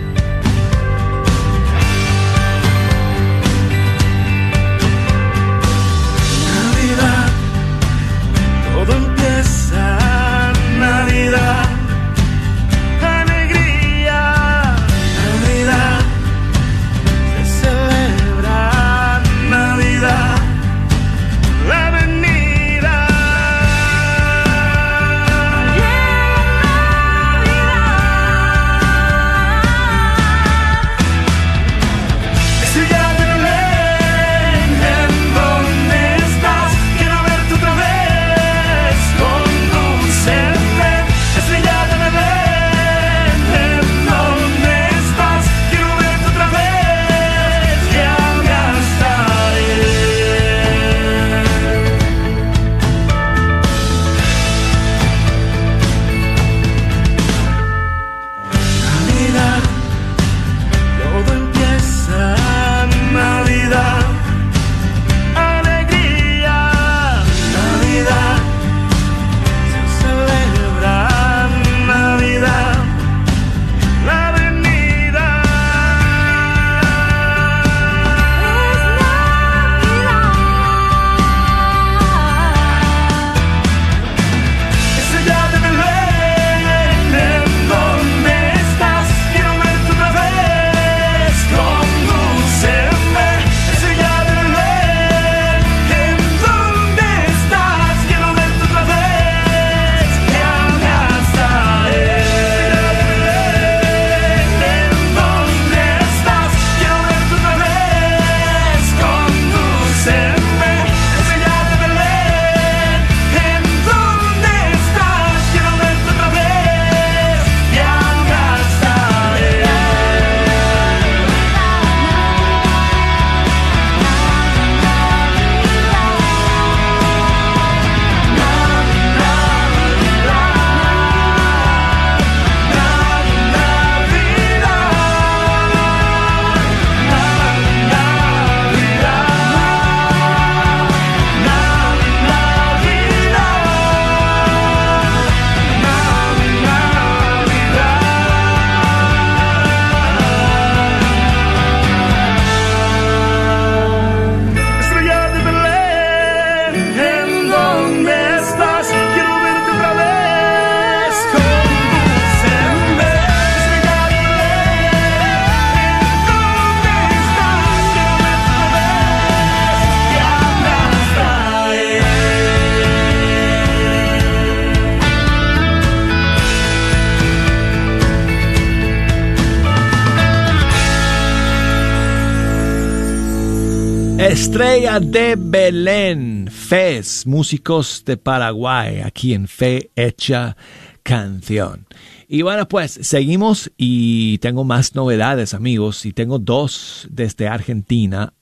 De 185.01 185.37
Belén, 185.39 186.49
FES, 186.51 187.27
músicos 187.27 188.05
de 188.05 188.19
Paraguay, 188.19 189.01
aquí 189.01 189.33
en 189.33 189.49
Fe 189.49 189.91
Hecha 189.97 190.55
Canción. 191.03 191.87
Y 192.29 192.43
bueno, 192.43 192.69
pues 192.69 192.99
seguimos 193.01 193.73
y 193.79 194.37
tengo 194.39 194.65
más 194.65 194.95
novedades, 194.95 195.55
amigos, 195.55 196.05
y 196.05 196.13
tengo 196.13 196.39
dos 196.39 197.09
desde 197.11 197.49
Argentina. 197.49 198.35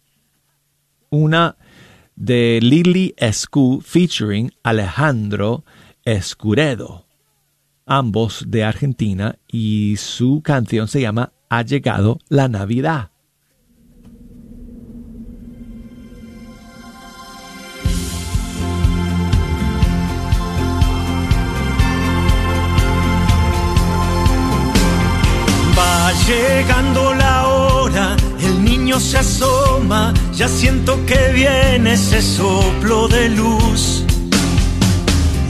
Una 1.09 1.57
de 2.17 2.59
Lili 2.61 3.15
Escu 3.17 3.81
featuring 3.81 4.51
Alejandro 4.65 5.65
Escuredo, 6.05 7.07
ambos 7.87 8.45
de 8.49 8.65
Argentina, 8.65 9.39
y 9.47 9.97
su 9.99 10.43
canción 10.43 10.89
se 10.89 11.01
llama 11.01 11.33
Ha 11.49 11.63
llegado 11.63 12.19
la 12.29 12.49
Navidad. 12.49 13.10
Llegando 26.31 27.15
la 27.15 27.47
hora, 27.49 28.17
el 28.41 28.65
niño 28.65 29.01
se 29.01 29.19
asoma, 29.19 30.15
ya 30.33 30.49
siento 30.49 31.05
que 31.07 31.33
viene 31.33 31.95
ese 31.95 32.23
soplo 32.23 33.09
de 33.09 33.31
luz. 33.31 34.05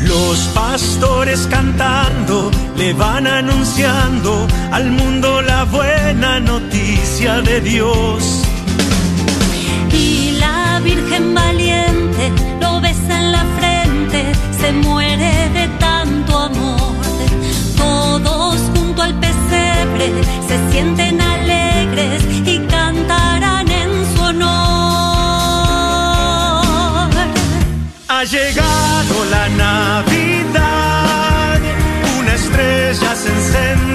Los 0.01 0.39
pastores 0.55 1.47
cantando 1.51 2.51
le 2.76 2.93
van 2.95 3.26
anunciando 3.26 4.47
al 4.72 4.91
mundo 4.91 5.43
la 5.43 5.64
buena 5.64 6.41
noticia 6.41 7.43
de 7.43 7.61
Dios. 7.61 8.43
Y 9.93 10.33
la 10.39 10.81
Virgen 10.83 11.35
valiente 11.35 12.33
lo 12.61 12.81
besa 12.81 13.14
en 13.22 13.33
la 13.33 13.45
frente, 13.59 14.33
se 14.61 14.72
muere 14.72 15.33
de 15.51 15.80
se 20.48 20.57
sienten 20.72 21.20
alegres 21.20 22.22
y 22.46 22.59
cantarán 22.66 23.68
en 23.70 23.90
su 24.14 24.22
honor. 24.22 24.51
Ha 28.09 28.24
llegado 28.24 29.24
la 29.30 29.48
Navidad, 29.66 30.01
una 32.18 32.34
estrella 32.34 33.14
se 33.14 33.28
encenderá. 33.28 33.89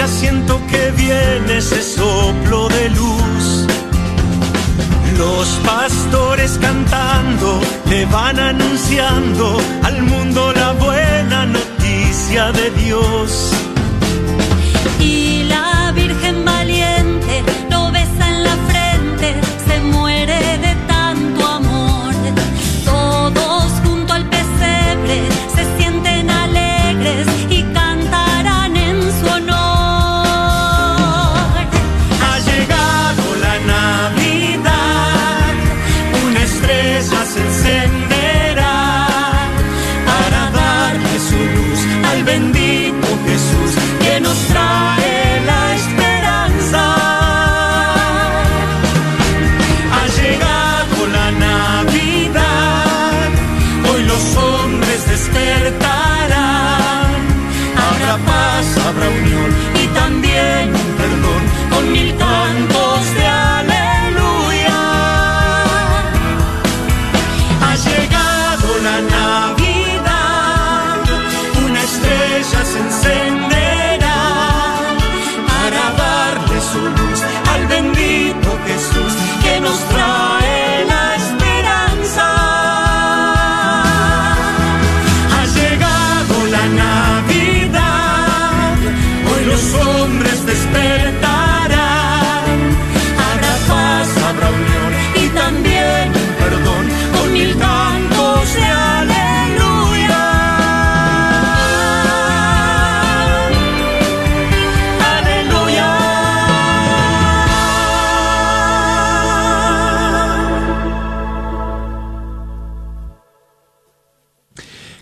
Ya 0.00 0.08
siento 0.08 0.58
que 0.70 0.92
viene 0.92 1.58
ese 1.58 1.82
soplo 1.82 2.70
de 2.70 2.88
luz. 2.88 3.66
Los 5.18 5.46
pastores 5.66 6.58
cantando 6.58 7.60
te 7.86 8.06
van 8.06 8.38
anunciando 8.38 9.60
al 9.82 10.02
mundo 10.04 10.54
la 10.54 10.72
buena 10.72 11.44
noticia 11.44 12.50
de 12.52 12.70
Dios. 12.82 13.52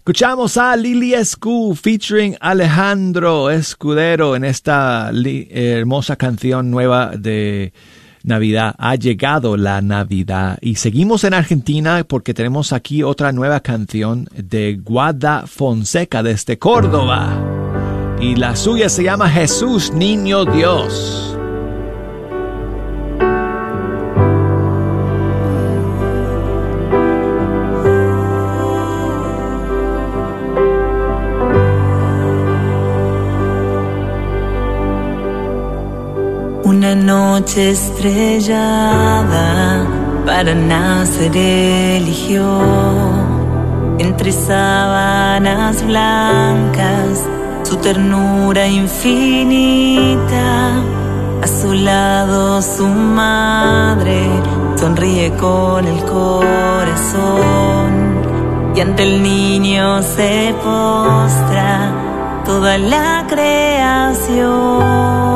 Escuchamos 0.08 0.56
a 0.56 0.74
Lili 0.74 1.12
Escu 1.12 1.74
featuring 1.74 2.34
Alejandro 2.40 3.50
Escudero 3.50 4.36
en 4.36 4.44
esta 4.44 5.10
hermosa 5.50 6.16
canción 6.16 6.70
nueva 6.70 7.12
de 7.14 7.74
Navidad. 8.22 8.74
Ha 8.78 8.94
llegado 8.94 9.58
la 9.58 9.82
Navidad. 9.82 10.56
Y 10.62 10.76
seguimos 10.76 11.24
en 11.24 11.34
Argentina 11.34 12.02
porque 12.08 12.32
tenemos 12.32 12.72
aquí 12.72 13.02
otra 13.02 13.32
nueva 13.32 13.60
canción 13.60 14.30
de 14.34 14.80
Guada 14.82 15.44
Fonseca 15.46 16.22
desde 16.22 16.58
Córdoba. 16.58 18.16
Y 18.18 18.34
la 18.36 18.56
suya 18.56 18.88
se 18.88 19.02
llama 19.04 19.28
Jesús 19.28 19.92
Niño 19.92 20.46
Dios. 20.46 21.37
Una 36.68 36.94
noche 36.94 37.70
estrellada 37.70 39.86
para 40.26 40.54
nacer 40.54 41.34
eligió 41.34 42.44
entre 43.98 44.30
sábanas 44.32 45.82
blancas 45.86 47.26
su 47.62 47.76
ternura 47.76 48.66
infinita. 48.66 50.74
A 51.42 51.46
su 51.46 51.72
lado 51.72 52.60
su 52.60 52.86
madre 52.86 54.28
sonríe 54.76 55.30
con 55.36 55.86
el 55.86 56.04
corazón 56.04 56.92
y 58.76 58.80
ante 58.82 59.04
el 59.04 59.22
niño 59.22 60.02
se 60.02 60.54
postra 60.62 61.94
toda 62.44 62.76
la 62.76 63.24
creación. 63.26 65.27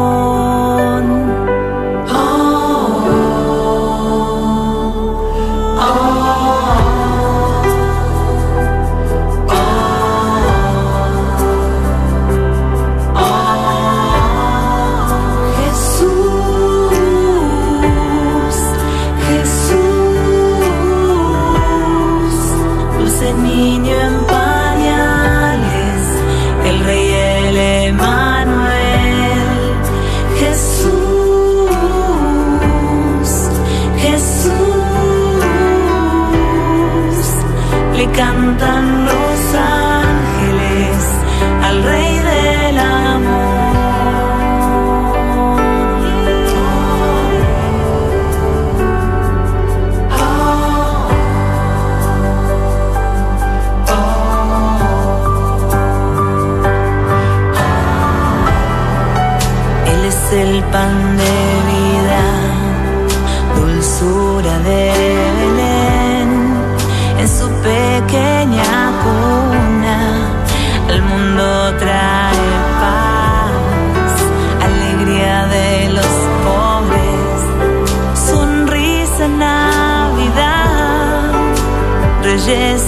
Cantan 38.59 39.05
los 39.07 39.92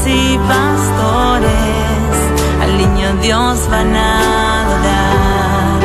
y 0.06 0.38
pastores, 0.38 1.50
al 2.62 2.76
niño 2.78 3.08
Dios 3.22 3.68
van 3.70 3.96
a 3.96 4.60
adorar, 4.62 5.80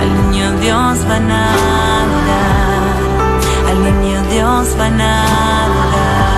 al 0.00 0.30
niño 0.30 0.52
Dios 0.60 1.06
van 1.08 1.30
a 1.30 1.52
adorar, 2.02 2.98
al 3.70 3.78
niño 3.84 4.22
Dios 4.32 4.76
van 4.76 5.00
a 5.00 5.24
adorar. 5.64 6.30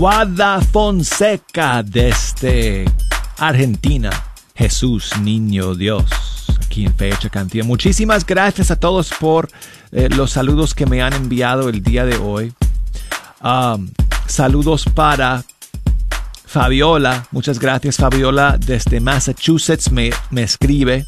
Guada 0.00 0.62
Fonseca 0.62 1.82
desde 1.82 2.90
Argentina. 3.36 4.08
Jesús, 4.54 5.10
niño 5.20 5.74
Dios. 5.74 6.06
Aquí 6.64 6.86
en 6.86 6.94
Fecha 6.94 7.28
Canción. 7.28 7.66
Muchísimas 7.66 8.24
gracias 8.24 8.70
a 8.70 8.80
todos 8.80 9.10
por 9.20 9.50
eh, 9.92 10.08
los 10.08 10.30
saludos 10.30 10.72
que 10.74 10.86
me 10.86 11.02
han 11.02 11.12
enviado 11.12 11.68
el 11.68 11.82
día 11.82 12.06
de 12.06 12.16
hoy. 12.16 12.54
Saludos 14.26 14.86
para 14.94 15.44
Fabiola. 16.46 17.26
Muchas 17.30 17.58
gracias 17.58 17.98
Fabiola 17.98 18.56
desde 18.58 19.00
Massachusetts. 19.00 19.92
Me, 19.92 20.12
me 20.30 20.44
escribe. 20.44 21.04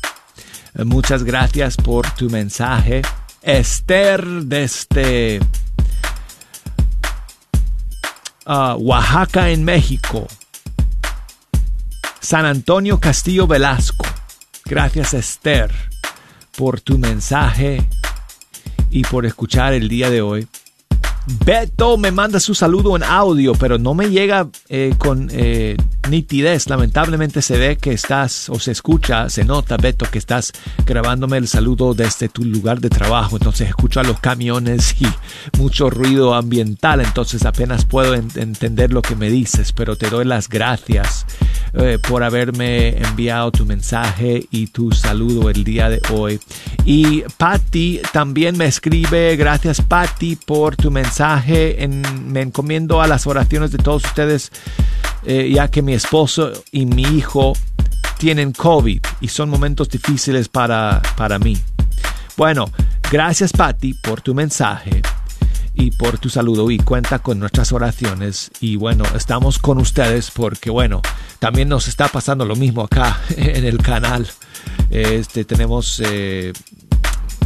Eh, 0.75 0.85
muchas 0.85 1.25
gracias 1.25 1.79
por 1.79 2.11
tu 2.11 2.29
mensaje. 2.29 3.01
Esther 3.41 4.23
desde 4.45 5.41
Oaxaca 8.47 9.51
en 9.51 9.65
México. 9.65 10.27
San 12.21 12.45
Antonio 12.45 13.01
Castillo 13.01 13.47
Velasco. 13.47 14.07
Gracias 14.65 15.15
Esther 15.15 15.71
por 16.57 16.81
tu 16.81 16.99
mensaje 16.99 17.87
y 18.91 19.03
por 19.03 19.27
escuchar 19.27 19.73
el 19.73 19.89
día 19.89 20.11
de 20.11 20.23
hoy. 20.23 20.49
Beto 21.45 21.97
me 21.99 22.11
manda 22.11 22.41
su 22.41 22.55
saludo 22.55 22.97
en 22.97 23.03
audio, 23.03 23.55
pero 23.55 23.79
no 23.79 23.95
me 23.95 24.11
llega 24.11 24.49
eh, 24.69 24.95
con 24.99 25.29
eh, 25.33 25.77
nitidez. 26.09 26.69
Lamentablemente 26.69 27.43
se 27.43 27.59
ve 27.59 27.77
que 27.77 27.93
estás, 27.93 28.49
o 28.49 28.59
se 28.59 28.73
escucha, 28.73 29.29
se 29.29 29.45
nota, 29.45 29.77
Beto, 29.77 30.07
que 30.11 30.19
estás 30.19 30.53
grabándome 30.87 31.37
el 31.39 31.49
saludo 31.49 31.95
desde 31.95 32.29
tu 32.29 32.45
lugar 32.45 32.81
de 32.81 32.91
trabajo. 32.91 33.37
Entonces 33.37 33.69
escucho 33.69 34.01
a 34.01 34.03
los 34.03 34.21
camiones 34.21 34.95
y 35.01 35.07
mucho 35.59 35.91
ruido 35.91 36.35
ambiental. 36.35 37.01
Entonces 37.01 37.45
apenas 37.45 37.85
puedo 37.85 38.15
entender 38.15 38.93
lo 38.93 39.03
que 39.03 39.17
me 39.17 39.31
dices, 39.31 39.73
pero 39.73 39.97
te 39.97 40.11
doy 40.11 40.25
las 40.25 40.49
gracias 40.49 41.27
eh, 41.75 41.99
por 41.99 42.23
haberme 42.23 42.99
enviado 42.99 43.51
tu 43.53 43.65
mensaje 43.65 44.47
y 44.51 44.67
tu 44.69 44.93
saludo 44.93 45.51
el 45.51 45.65
día 45.65 45.89
de 45.89 46.01
hoy. 46.11 46.41
Y 46.85 47.23
Patty 47.37 48.01
también 48.13 48.57
me 48.59 48.67
escribe, 48.67 49.37
gracias 49.37 49.81
Patty 49.81 50.37
por 50.37 50.77
tu 50.77 50.91
mensaje 50.91 51.43
me 51.89 52.43
encomiendo 52.43 53.01
a 53.01 53.07
las 53.07 53.27
oraciones 53.27 53.71
de 53.71 53.79
todos 53.79 54.05
ustedes, 54.05 54.51
eh, 55.25 55.51
ya 55.55 55.69
que 55.69 55.83
mi 55.83 55.92
esposo 55.93 56.53
y 56.71 56.87
mi 56.87 57.03
hijo 57.03 57.53
tienen 58.19 58.53
COVID 58.53 59.01
y 59.21 59.29
son 59.29 59.49
momentos 59.49 59.89
difíciles 59.89 60.49
para, 60.49 61.03
para 61.17 61.39
mí. 61.39 61.59
Bueno, 62.37 62.71
gracias 63.11 63.53
Patti 63.53 63.95
por 63.95 64.21
tu 64.21 64.35
mensaje 64.35 65.03
y 65.75 65.91
por 65.91 66.19
tu 66.19 66.29
saludo 66.29 66.71
y 66.71 66.79
cuenta 66.79 67.19
con 67.19 67.39
nuestras 67.39 67.73
oraciones 67.73 68.51
y 68.61 68.77
bueno, 68.77 69.05
estamos 69.17 69.59
con 69.59 69.79
ustedes 69.79 70.31
porque 70.31 70.71
bueno, 70.71 71.03
también 71.39 71.69
nos 71.69 71.89
está 71.89 72.09
pasando 72.09 72.45
lo 72.45 72.57
mismo 72.57 72.83
acá 72.83 73.21
en 73.37 73.65
el 73.65 73.79
canal. 73.79 74.29
Este 74.91 75.45
tenemos 75.45 76.01
eh, 76.05 76.53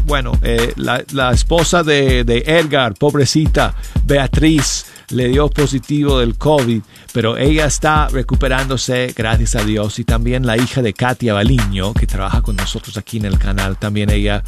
bueno, 0.07 0.33
eh, 0.43 0.73
la, 0.77 1.33
esposa 1.33 1.83
de, 1.83 2.23
de, 2.23 2.45
Edgar, 2.47 2.95
pobrecita, 2.95 3.75
Beatriz, 4.05 4.87
le 5.11 5.29
dio 5.29 5.49
positivo 5.49 6.19
del 6.19 6.37
COVID, 6.37 6.83
pero 7.13 7.37
ella 7.37 7.67
está 7.67 8.09
recuperándose, 8.09 9.13
gracias 9.17 9.57
a 9.57 9.65
Dios, 9.65 9.99
y 9.99 10.05
también 10.05 10.47
la 10.47 10.57
hija 10.57 10.83
de 10.83 10.95
Katia 10.95 11.35
Baliño, 11.35 11.95
que 11.95 12.07
trabaja 12.07 12.43
con 12.43 12.57
nosotros 12.57 12.97
aquí 12.97 13.19
en 13.19 13.27
el 13.27 13.39
canal, 13.39 13.79
también 13.79 14.11
ella 14.11 14.43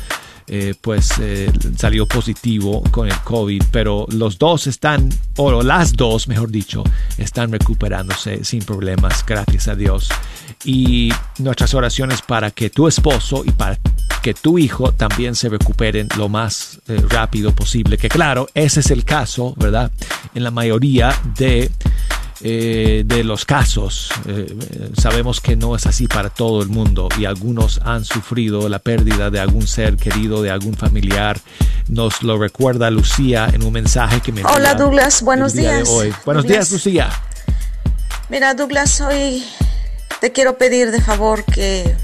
eh, 0.50 0.74
pues 0.80 1.10
eh, 1.20 1.52
salió 1.76 2.06
positivo 2.06 2.82
con 2.90 3.06
el 3.06 3.18
COVID, 3.18 3.64
pero 3.70 4.06
los 4.10 4.38
dos 4.38 4.66
están, 4.66 5.10
o 5.36 5.62
las 5.62 5.92
dos, 5.92 6.26
mejor 6.26 6.50
dicho, 6.50 6.82
están 7.18 7.52
recuperándose 7.52 8.44
sin 8.44 8.60
problemas, 8.60 9.24
gracias 9.26 9.68
a 9.68 9.74
Dios. 9.74 10.08
Y 10.64 11.12
nuestras 11.38 11.74
oraciones 11.74 12.22
para 12.22 12.50
que 12.50 12.70
tu 12.70 12.88
esposo 12.88 13.42
y 13.44 13.50
para 13.50 13.78
que 14.22 14.32
tu 14.32 14.58
hijo 14.58 14.92
también 14.92 15.34
se 15.34 15.50
recuperen 15.50 16.08
lo 16.16 16.30
más 16.30 16.80
eh, 16.88 16.96
rápido 17.08 17.54
posible. 17.54 17.98
Que 17.98 18.08
claro, 18.08 18.48
ese 18.54 18.80
es 18.80 18.90
el 18.90 19.04
caso, 19.04 19.54
¿verdad? 19.58 19.92
Mayoría 20.50 21.14
de 21.36 21.70
eh, 22.40 23.02
de 23.04 23.24
los 23.24 23.44
casos. 23.44 24.10
Eh, 24.28 24.56
sabemos 24.96 25.40
que 25.40 25.56
no 25.56 25.74
es 25.74 25.86
así 25.86 26.06
para 26.06 26.30
todo 26.30 26.62
el 26.62 26.68
mundo 26.68 27.08
y 27.18 27.24
algunos 27.24 27.80
han 27.84 28.04
sufrido 28.04 28.68
la 28.68 28.78
pérdida 28.78 29.28
de 29.28 29.40
algún 29.40 29.66
ser 29.66 29.96
querido, 29.96 30.40
de 30.40 30.52
algún 30.52 30.74
familiar. 30.74 31.40
Nos 31.88 32.22
lo 32.22 32.38
recuerda 32.38 32.92
Lucía 32.92 33.50
en 33.52 33.64
un 33.64 33.72
mensaje 33.72 34.20
que 34.20 34.30
me 34.30 34.44
Hola 34.44 34.74
Douglas, 34.74 35.22
buenos 35.22 35.52
días. 35.52 35.90
Buenos 36.24 36.44
días 36.44 36.70
Lucía. 36.70 37.10
Mira 38.28 38.54
Douglas, 38.54 39.00
hoy 39.00 39.42
te 40.20 40.30
quiero 40.30 40.58
pedir 40.58 40.92
de 40.92 41.00
favor 41.00 41.44
que 41.44 41.96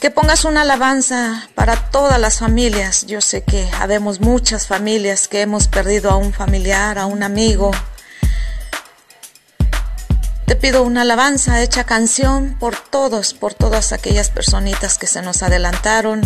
que 0.00 0.10
pongas 0.10 0.44
una 0.46 0.62
alabanza 0.62 1.48
para 1.54 1.76
todas 1.90 2.18
las 2.18 2.38
familias. 2.38 3.06
Yo 3.06 3.20
sé 3.20 3.42
que 3.42 3.68
habemos 3.78 4.20
muchas 4.20 4.66
familias 4.66 5.28
que 5.28 5.42
hemos 5.42 5.68
perdido 5.68 6.10
a 6.10 6.16
un 6.16 6.32
familiar, 6.32 6.98
a 6.98 7.06
un 7.06 7.22
amigo, 7.22 7.70
te 10.50 10.56
pido 10.56 10.82
una 10.82 11.02
alabanza 11.02 11.62
hecha 11.62 11.84
canción 11.84 12.56
por 12.58 12.74
todos, 12.76 13.34
por 13.34 13.54
todas 13.54 13.92
aquellas 13.92 14.30
personitas 14.30 14.98
que 14.98 15.06
se 15.06 15.22
nos 15.22 15.44
adelantaron. 15.44 16.22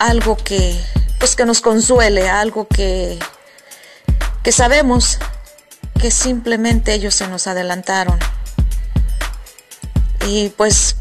Algo 0.00 0.36
que, 0.36 0.76
pues 1.20 1.36
que 1.36 1.44
nos 1.44 1.60
consuele, 1.60 2.28
algo 2.28 2.66
que, 2.66 3.20
que 4.42 4.50
sabemos 4.50 5.18
que 6.00 6.10
simplemente 6.10 6.92
ellos 6.92 7.14
se 7.14 7.28
nos 7.28 7.46
adelantaron. 7.46 8.18
Y 10.26 10.48
pues, 10.48 10.96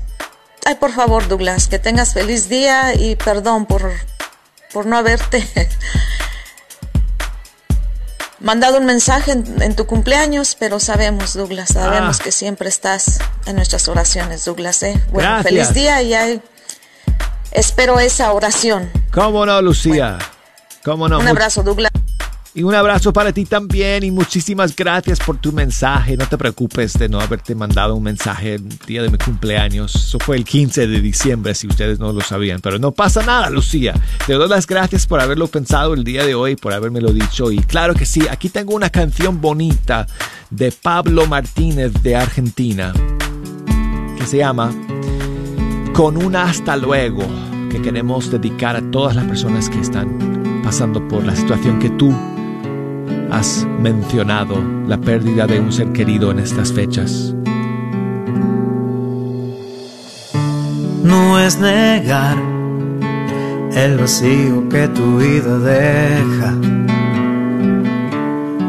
ay, 0.68 0.76
por 0.76 0.92
favor, 0.92 1.26
Douglas, 1.30 1.70
que 1.70 1.80
tengas 1.80 2.14
feliz 2.14 2.50
día 2.50 2.94
y 2.94 3.16
perdón 3.16 3.66
por, 3.66 3.90
por 4.74 4.86
no 4.86 4.98
haberte 4.98 5.48
mandado 8.42 8.78
un 8.78 8.86
mensaje 8.86 9.32
en, 9.32 9.76
tu 9.78 9.88
cumpleaños, 9.88 10.58
pero 10.60 10.82
sabemos, 10.82 11.36
Douglas, 11.36 11.70
sabemos 11.70 12.20
ah. 12.20 12.24
que 12.24 12.34
siempre 12.34 12.68
estás 12.68 13.20
en 13.46 13.56
nuestras 13.56 13.88
oraciones, 13.88 14.44
Douglas. 14.44 14.84
¿eh? 14.84 15.02
Bueno, 15.10 15.42
feliz 15.42 15.74
día 15.74 16.02
y 16.02 16.14
hay, 16.14 16.42
espero 17.52 18.02
esa 18.02 18.34
oración. 18.34 18.92
¿Cómo 19.12 19.46
no, 19.46 19.62
Lucía? 19.62 20.18
¿Cómo 20.84 21.08
no? 21.08 21.20
Un 21.20 21.30
abrazo, 21.30 21.64
Douglas. 21.64 21.92
Y 22.58 22.64
un 22.64 22.74
abrazo 22.74 23.14
para 23.14 23.32
ti 23.32 23.46
también 23.46 24.04
y 24.04 24.10
muchísimas 24.10 24.76
gracias 24.76 25.20
por 25.20 25.38
tu 25.38 25.54
mensaje. 25.54 26.18
No 26.18 26.26
te 26.26 26.40
preocupes 26.40 26.94
de 26.94 27.08
no 27.08 27.20
haberte 27.20 27.54
mandado 27.54 27.94
un 27.94 28.02
mensaje 28.02 28.56
el 28.56 28.68
día 28.88 29.04
de 29.04 29.12
mi 29.12 29.20
cumpleaños. 29.20 29.94
Eso 29.94 30.18
fue 30.18 30.38
el 30.38 30.44
15 30.44 30.88
de 30.88 31.00
diciembre, 31.00 31.54
si 31.54 31.68
ustedes 31.68 32.00
no 32.00 32.12
lo 32.12 32.22
sabían. 32.22 32.60
Pero 32.60 32.80
no 32.80 32.94
pasa 32.94 33.24
nada, 33.24 33.52
Lucía. 33.52 33.94
Te 34.26 34.34
doy 34.34 34.50
las 34.50 34.66
gracias 34.66 35.06
por 35.06 35.22
haberlo 35.22 35.46
pensado 35.46 35.94
el 35.94 36.04
día 36.04 36.26
de 36.26 36.34
hoy, 36.34 36.56
por 36.56 36.74
lo 37.00 37.14
dicho. 37.14 37.52
Y 37.52 37.60
claro 37.60 37.94
que 37.94 38.08
sí, 38.08 38.28
aquí 38.28 38.50
tengo 38.50 38.74
una 38.74 38.90
canción 38.90 39.40
bonita 39.40 40.08
de 40.50 40.72
Pablo 40.72 41.28
Martínez 41.28 41.94
de 42.02 42.16
Argentina 42.16 42.92
que 44.18 44.26
se 44.26 44.38
llama 44.38 44.74
Con 45.94 46.18
una 46.18 46.46
hasta 46.46 46.76
luego, 46.76 47.22
que 47.70 47.84
queremos 47.84 48.32
dedicar 48.32 48.76
a 48.76 48.82
todas 48.90 49.16
las 49.16 49.26
personas 49.26 49.70
que 49.70 49.80
están 49.80 50.62
pasando 50.64 51.08
por 51.08 51.24
la 51.24 51.36
situación 51.36 51.78
que 51.78 51.92
tú 51.92 52.16
has 53.32 53.66
mencionado 53.80 54.64
la 54.88 54.98
pérdida 54.98 55.48
de 55.48 55.60
un 55.60 55.72
ser 55.72 55.92
querido 55.92 56.32
en 56.32 56.40
estas 56.40 56.72
fechas. 56.72 57.34
No 61.04 61.40
es 61.40 61.60
negar 61.60 62.38
el 63.74 63.98
vacío 63.98 64.68
que 64.70 64.88
tu 64.90 65.18
vida 65.18 65.60
deja. 65.60 66.52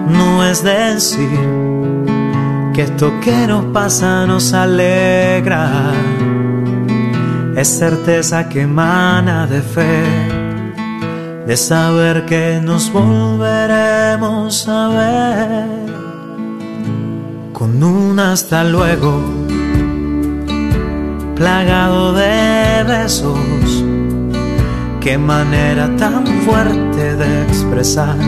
No 0.08 0.44
es 0.44 0.62
decir 0.62 1.38
que 2.74 2.82
esto 2.82 3.12
que 3.20 3.46
nos 3.46 3.64
pasa 3.66 4.26
nos 4.26 4.52
alegra. 4.52 5.92
Es 7.56 7.68
certeza 7.68 8.48
que 8.48 8.62
emana 8.62 9.46
de 9.46 9.62
fe 9.62 10.27
de 11.48 11.56
saber 11.56 12.26
que 12.26 12.60
nos 12.62 12.92
volveremos 12.92 14.68
a 14.68 14.88
ver 14.88 15.94
con 17.54 17.82
un 17.82 18.20
hasta 18.20 18.64
luego 18.64 19.22
plagado 21.34 22.12
de 22.12 22.84
besos. 22.86 23.82
Qué 25.00 25.16
manera 25.16 25.88
tan 25.96 26.26
fuerte 26.44 27.16
de 27.16 27.42
expresar 27.44 28.18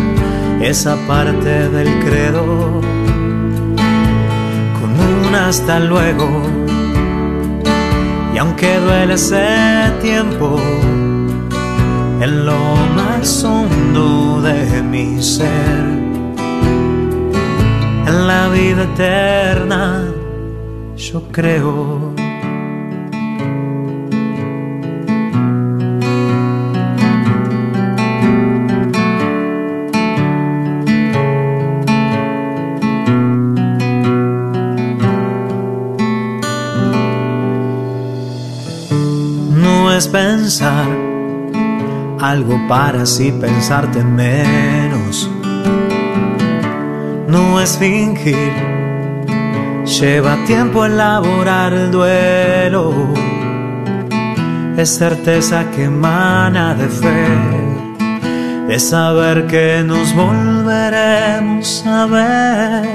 esa 0.62 0.96
parte 1.06 1.68
del 1.68 2.02
credo 2.02 2.80
con 4.80 4.90
un 4.98 5.34
hasta 5.34 5.78
luego. 5.78 6.26
Y 8.34 8.38
aunque 8.38 8.78
duele 8.78 9.12
ese 9.12 9.92
tiempo, 10.00 10.58
en 12.20 12.44
lo 12.44 12.76
más 12.94 13.44
hondo 13.44 14.42
de 14.42 14.82
mi 14.82 15.22
ser. 15.22 15.88
en 18.06 18.26
la 18.26 18.48
vida 18.48 18.82
eterna, 18.84 20.04
yo 20.96 21.22
creo. 21.32 22.10
Pensar 40.12 40.99
algo 42.20 42.60
para 42.68 43.02
así 43.02 43.32
pensarte 43.32 44.04
menos. 44.04 45.30
No 47.28 47.60
es 47.60 47.76
fingir, 47.78 48.52
lleva 49.84 50.36
tiempo 50.46 50.84
elaborar 50.84 51.72
el 51.72 51.90
duelo. 51.90 52.92
Es 54.76 54.90
certeza 54.90 55.70
que 55.70 55.84
emana 55.84 56.74
de 56.74 56.88
fe, 56.88 57.26
es 58.68 58.88
saber 58.90 59.46
que 59.46 59.82
nos 59.84 60.14
volveremos 60.14 61.84
a 61.86 62.06
ver. 62.06 62.88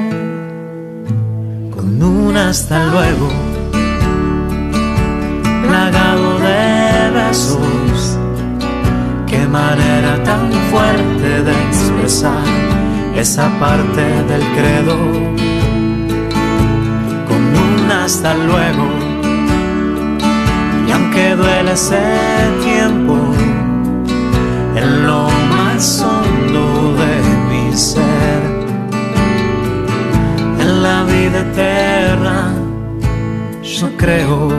Con 1.76 2.02
un 2.02 2.38
hasta 2.38 2.86
luego, 2.86 3.30
plagado 5.64 6.40
de 6.40 7.12
besos 7.12 7.85
qué 9.28 9.48
manera 9.48 10.22
tan 10.24 10.52
fuerte 10.70 11.44
de 11.44 11.52
expresar 11.68 12.44
esa 13.16 13.50
parte 13.60 14.02
del 14.02 14.42
credo 14.58 14.98
con 17.28 17.42
un 17.66 17.92
hasta 17.92 18.34
luego. 18.34 18.88
Y 20.88 20.92
aunque 20.92 21.36
duele 21.36 21.72
ese 21.72 22.04
tiempo, 22.64 23.18
en 24.76 25.08
lo 25.08 25.28
más 25.50 26.02
hondo 26.02 26.94
de 27.02 27.14
mi 27.50 27.76
ser, 27.76 28.42
en 30.60 30.84
la 30.84 31.04
vida 31.04 31.40
eterna, 31.40 32.54
yo 33.64 33.98
creo, 33.98 34.50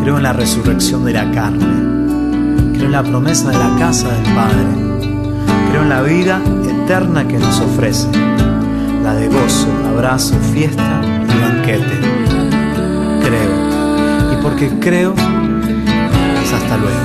creo 0.00 0.16
en 0.16 0.22
la 0.22 0.32
resurrección 0.32 1.04
de 1.04 1.12
la 1.12 1.30
carne 1.30 1.91
Creo 2.82 2.90
en 2.90 3.04
la 3.04 3.08
promesa 3.08 3.48
de 3.48 3.58
la 3.58 3.76
casa 3.78 4.08
del 4.08 4.34
Padre. 4.34 4.66
Creo 5.70 5.82
en 5.82 5.88
la 5.88 6.02
vida 6.02 6.40
eterna 6.68 7.28
que 7.28 7.38
nos 7.38 7.60
ofrece. 7.60 8.08
La 9.04 9.14
de 9.14 9.28
gozo, 9.28 9.68
abrazo, 9.88 10.34
fiesta 10.52 11.00
y 11.04 11.40
banquete. 11.40 12.00
Creo. 13.22 14.32
Y 14.32 14.42
porque 14.42 14.68
creo, 14.80 15.14
es 16.42 16.52
hasta 16.52 16.76
luego. 16.76 16.98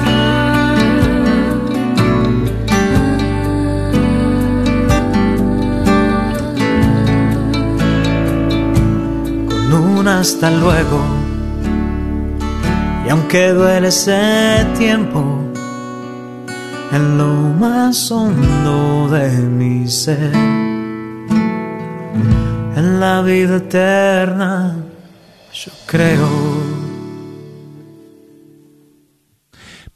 Con 9.69 9.73
un 9.73 10.07
hasta 10.07 10.49
luego. 10.49 11.01
Y 13.05 13.09
aunque 13.09 13.49
duele 13.49 13.89
ese 13.89 14.65
tiempo, 14.75 15.46
en 16.91 17.17
lo 17.17 17.33
más 17.59 18.11
hondo 18.11 19.09
de 19.09 19.29
mi 19.29 19.87
ser, 19.87 20.33
en 22.75 22.99
la 22.99 23.21
vida 23.21 23.57
eterna, 23.57 24.75
yo 25.53 25.71
creo. 25.85 26.76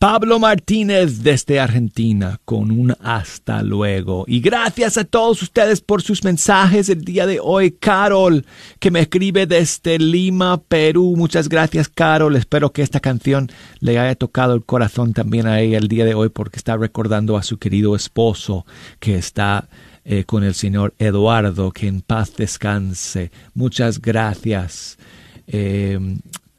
Pablo 0.02 0.40
Martínez 0.40 1.22
desde 1.22 1.60
Argentina 1.60 2.40
con 2.44 2.72
un 2.72 2.96
hasta 3.02 3.62
luego. 3.62 4.26
Y 4.28 4.40
gracias 4.40 4.98
a 4.98 5.04
todos 5.04 5.44
ustedes 5.44 5.80
por 5.80 6.02
sus 6.02 6.24
mensajes 6.24 6.90
el 6.90 7.06
día 7.06 7.28
de 7.28 7.40
hoy. 7.40 7.70
Carol, 7.70 8.44
que 8.80 8.90
me 8.90 9.02
escribe 9.02 9.46
desde 9.46 10.00
Lima, 10.00 10.60
Perú. 10.60 11.14
Muchas 11.16 11.48
gracias, 11.48 11.88
Carol. 11.88 12.36
Espero 12.36 12.72
que 12.72 12.82
esta 12.82 13.00
canción 13.00 13.52
le 13.80 14.00
haya 14.00 14.16
tocado 14.16 14.56
el 14.56 14.66
corazón 14.66 15.14
también 15.14 15.46
a 15.46 15.62
ella 15.62 15.78
el 15.78 15.88
día 15.88 16.04
de 16.04 16.16
hoy 16.16 16.30
porque 16.30 16.58
está 16.58 16.76
recordando 16.78 17.38
a 17.38 17.44
su 17.44 17.60
querido 17.60 17.96
esposo 17.96 18.66
que 19.00 19.20
está 19.20 19.70
eh, 20.04 20.24
con 20.24 20.44
el 20.44 20.56
señor 20.56 20.96
Eduardo. 20.98 21.72
Que 21.72 21.86
en 21.86 22.02
paz 22.02 22.36
descanse. 22.36 23.30
Muchas 23.54 24.02
gracias. 24.02 24.98
Eh, 25.46 26.00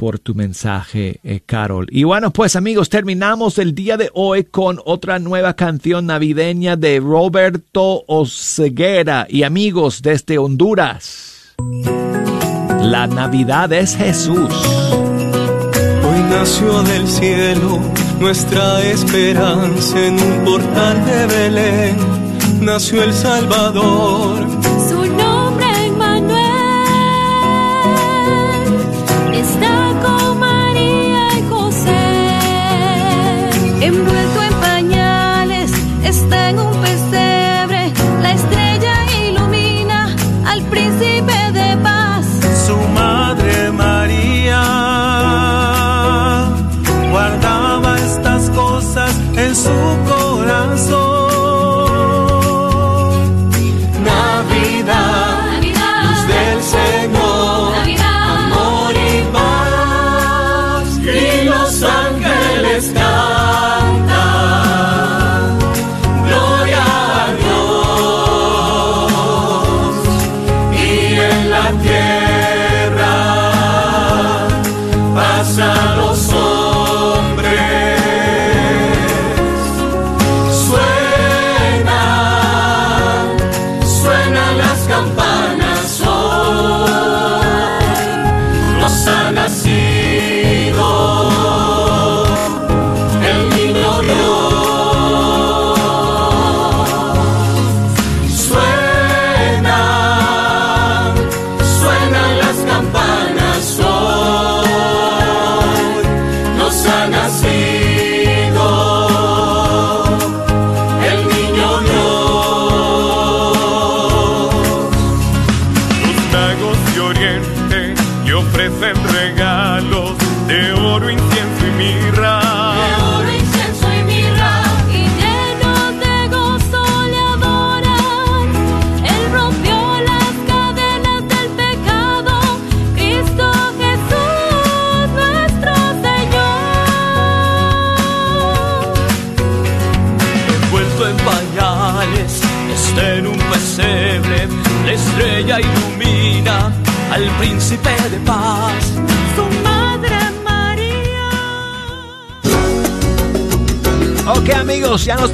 por 0.02 0.18
tu 0.18 0.34
mensaje, 0.34 1.20
eh, 1.22 1.42
Carol. 1.46 1.86
Y 1.88 2.02
bueno, 2.02 2.32
pues 2.32 2.56
amigos, 2.56 2.88
terminamos 2.88 3.56
el 3.58 3.72
día 3.72 3.96
de 3.96 4.10
hoy 4.14 4.42
con 4.42 4.80
otra 4.84 5.20
nueva 5.20 5.54
canción 5.54 6.06
navideña 6.06 6.74
de 6.74 6.98
Roberto 6.98 8.02
Oseguera 8.08 9.28
y 9.30 9.44
amigos 9.44 10.02
desde 10.02 10.38
Honduras. 10.38 11.54
La 12.80 13.06
Navidad 13.06 13.72
es 13.72 13.94
Jesús. 13.94 14.52
Hoy 14.90 16.22
nació 16.30 16.82
del 16.82 17.06
cielo 17.06 17.78
nuestra 18.18 18.82
esperanza 18.82 20.04
en 20.04 20.14
un 20.14 20.44
portal 20.44 21.06
de 21.06 21.26
Belén. 21.26 21.96
Nació 22.60 23.04
el 23.04 23.12
Salvador. 23.12 24.61
Envuelto 33.84 34.42
en 34.44 34.54
pañales, 34.60 35.72
está 36.04 36.50
en 36.50 36.60
un 36.60 36.71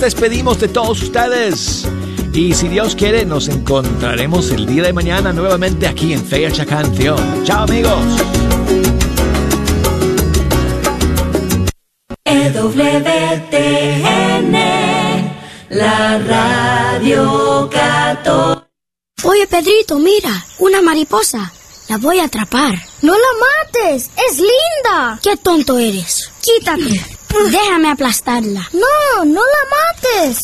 despedimos 0.09 0.59
de 0.59 0.69
todos 0.69 1.03
ustedes. 1.03 1.87
Y 2.33 2.55
si 2.55 2.69
Dios 2.69 2.95
quiere, 2.95 3.27
nos 3.27 3.47
encontraremos 3.49 4.51
el 4.53 4.65
día 4.65 4.85
de 4.85 4.95
mañana 4.95 5.35
nuevamente 5.35 5.87
aquí 5.87 6.15
en 6.15 6.25
Fecha 6.25 6.65
Canción. 6.65 7.45
Chao 7.45 7.65
amigos. 7.65 8.01
EWTN, 12.25 12.93
la 15.69 16.19
radio 16.21 17.69
católica. 17.71 18.67
Oye, 19.25 19.47
Pedrito, 19.47 19.99
mira, 19.99 20.31
una 20.59 20.81
mariposa. 20.81 21.53
La 21.91 21.99
voy 21.99 22.21
a 22.21 22.25
atrapar. 22.25 22.79
No 23.03 23.13
la 23.13 23.33
mates, 23.45 24.11
es 24.27 24.39
linda. 24.39 25.21
Qué 25.23 25.37
tonto 25.37 25.79
eres. 25.79 26.31
Quítate. 26.41 27.18
Déjame 27.51 27.91
aplastarla. 27.91 28.69
No, 28.73 29.25
no 29.25 29.41
la 29.41 30.23
mates. 30.23 30.39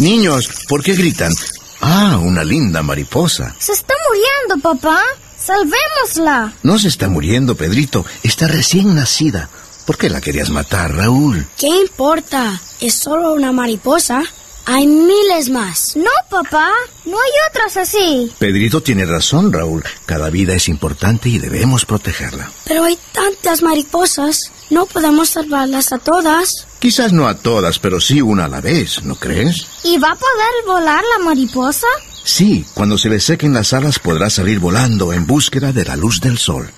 Niños, 0.00 0.48
¿por 0.68 0.82
qué 0.82 0.94
gritan? 0.94 1.32
Ah, 1.80 2.18
una 2.22 2.44
linda 2.44 2.82
mariposa. 2.82 3.54
Se 3.58 3.72
está 3.72 3.94
muriendo, 4.08 4.68
papá. 4.68 5.02
Salvémosla. 5.38 6.52
No 6.62 6.78
se 6.78 6.88
está 6.88 7.08
muriendo, 7.08 7.54
Pedrito. 7.56 8.04
Está 8.22 8.46
recién 8.48 8.94
nacida. 8.94 9.50
¿Por 9.84 9.98
qué 9.98 10.08
la 10.08 10.20
querías 10.20 10.48
matar, 10.48 10.94
Raúl? 10.94 11.46
¿Qué 11.58 11.68
importa? 11.68 12.60
Es 12.80 12.94
solo 12.94 13.32
una 13.32 13.52
mariposa. 13.52 14.22
Hay 14.66 14.86
miles 14.86 15.50
más. 15.50 15.94
No, 15.96 16.10
papá. 16.30 16.70
No 17.04 17.12
hay 17.12 17.30
otras 17.50 17.76
así. 17.76 18.32
Pedrito 18.38 18.82
tiene 18.82 19.04
razón, 19.04 19.52
Raúl. 19.52 19.84
Cada 20.06 20.30
vida 20.30 20.54
es 20.54 20.68
importante 20.68 21.28
y 21.28 21.38
debemos 21.38 21.84
protegerla. 21.84 22.50
Pero 22.64 22.84
hay 22.84 22.98
tantas 23.12 23.62
mariposas. 23.62 24.50
No 24.70 24.86
podemos 24.86 25.30
salvarlas 25.30 25.92
a 25.92 25.98
todas. 25.98 26.66
Quizás 26.78 27.12
no 27.12 27.28
a 27.28 27.36
todas, 27.36 27.78
pero 27.78 28.00
sí 28.00 28.22
una 28.22 28.46
a 28.46 28.48
la 28.48 28.60
vez, 28.60 29.02
¿no 29.04 29.16
crees? 29.16 29.66
¿Y 29.84 29.98
va 29.98 30.12
a 30.12 30.16
poder 30.16 30.64
volar 30.66 31.04
la 31.18 31.24
mariposa? 31.24 31.86
Sí, 32.24 32.64
cuando 32.72 32.96
se 32.96 33.10
le 33.10 33.20
sequen 33.20 33.52
las 33.52 33.74
alas 33.74 33.98
podrá 33.98 34.30
salir 34.30 34.58
volando 34.58 35.12
en 35.12 35.26
búsqueda 35.26 35.72
de 35.72 35.84
la 35.84 35.94
luz 35.94 36.20
del 36.22 36.38
sol. 36.38 36.70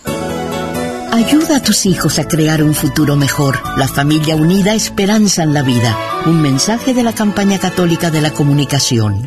Ayuda 1.13 1.57
a 1.57 1.63
tus 1.63 1.87
hijos 1.87 2.19
a 2.19 2.29
crear 2.29 2.63
un 2.63 2.75
futuro 2.75 3.17
mejor. 3.17 3.59
La 3.77 3.89
familia 3.89 4.37
unida 4.37 4.75
esperanza 4.75 5.43
en 5.43 5.55
la 5.55 5.63
vida. 5.63 5.97
Un 6.27 6.43
mensaje 6.43 6.95
de 6.95 7.03
la 7.03 7.15
campaña 7.15 7.59
católica 7.59 8.11
de 8.11 8.21
la 8.21 8.33
comunicación. 8.33 9.27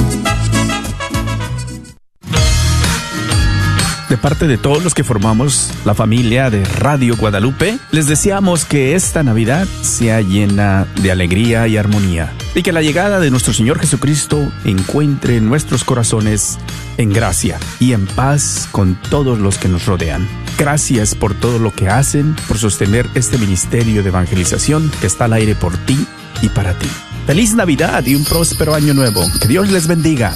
De 4.11 4.17
parte 4.17 4.45
de 4.45 4.57
todos 4.57 4.83
los 4.83 4.93
que 4.93 5.05
formamos 5.05 5.71
la 5.85 5.95
familia 5.95 6.49
de 6.49 6.65
Radio 6.65 7.15
Guadalupe, 7.15 7.79
les 7.91 8.07
deseamos 8.07 8.65
que 8.65 8.93
esta 8.93 9.23
Navidad 9.23 9.65
sea 9.83 10.19
llena 10.19 10.85
de 11.01 11.13
alegría 11.13 11.65
y 11.69 11.77
armonía 11.77 12.33
y 12.53 12.61
que 12.61 12.73
la 12.73 12.81
llegada 12.81 13.21
de 13.21 13.31
nuestro 13.31 13.53
Señor 13.53 13.79
Jesucristo 13.79 14.51
encuentre 14.65 15.39
nuestros 15.39 15.85
corazones 15.85 16.59
en 16.97 17.13
gracia 17.13 17.57
y 17.79 17.93
en 17.93 18.05
paz 18.05 18.67
con 18.73 18.95
todos 19.09 19.39
los 19.39 19.57
que 19.57 19.69
nos 19.69 19.85
rodean. 19.85 20.27
Gracias 20.57 21.15
por 21.15 21.33
todo 21.33 21.57
lo 21.57 21.71
que 21.73 21.87
hacen, 21.87 22.35
por 22.49 22.57
sostener 22.57 23.09
este 23.15 23.37
ministerio 23.37 24.03
de 24.03 24.09
evangelización 24.09 24.91
que 24.99 25.07
está 25.07 25.23
al 25.23 25.33
aire 25.33 25.55
por 25.55 25.77
ti 25.85 26.05
y 26.41 26.49
para 26.49 26.77
ti. 26.77 26.89
Feliz 27.27 27.53
Navidad 27.53 28.05
y 28.05 28.15
un 28.15 28.25
próspero 28.25 28.75
año 28.75 28.93
nuevo. 28.93 29.23
Que 29.39 29.47
Dios 29.47 29.69
les 29.69 29.87
bendiga. 29.87 30.35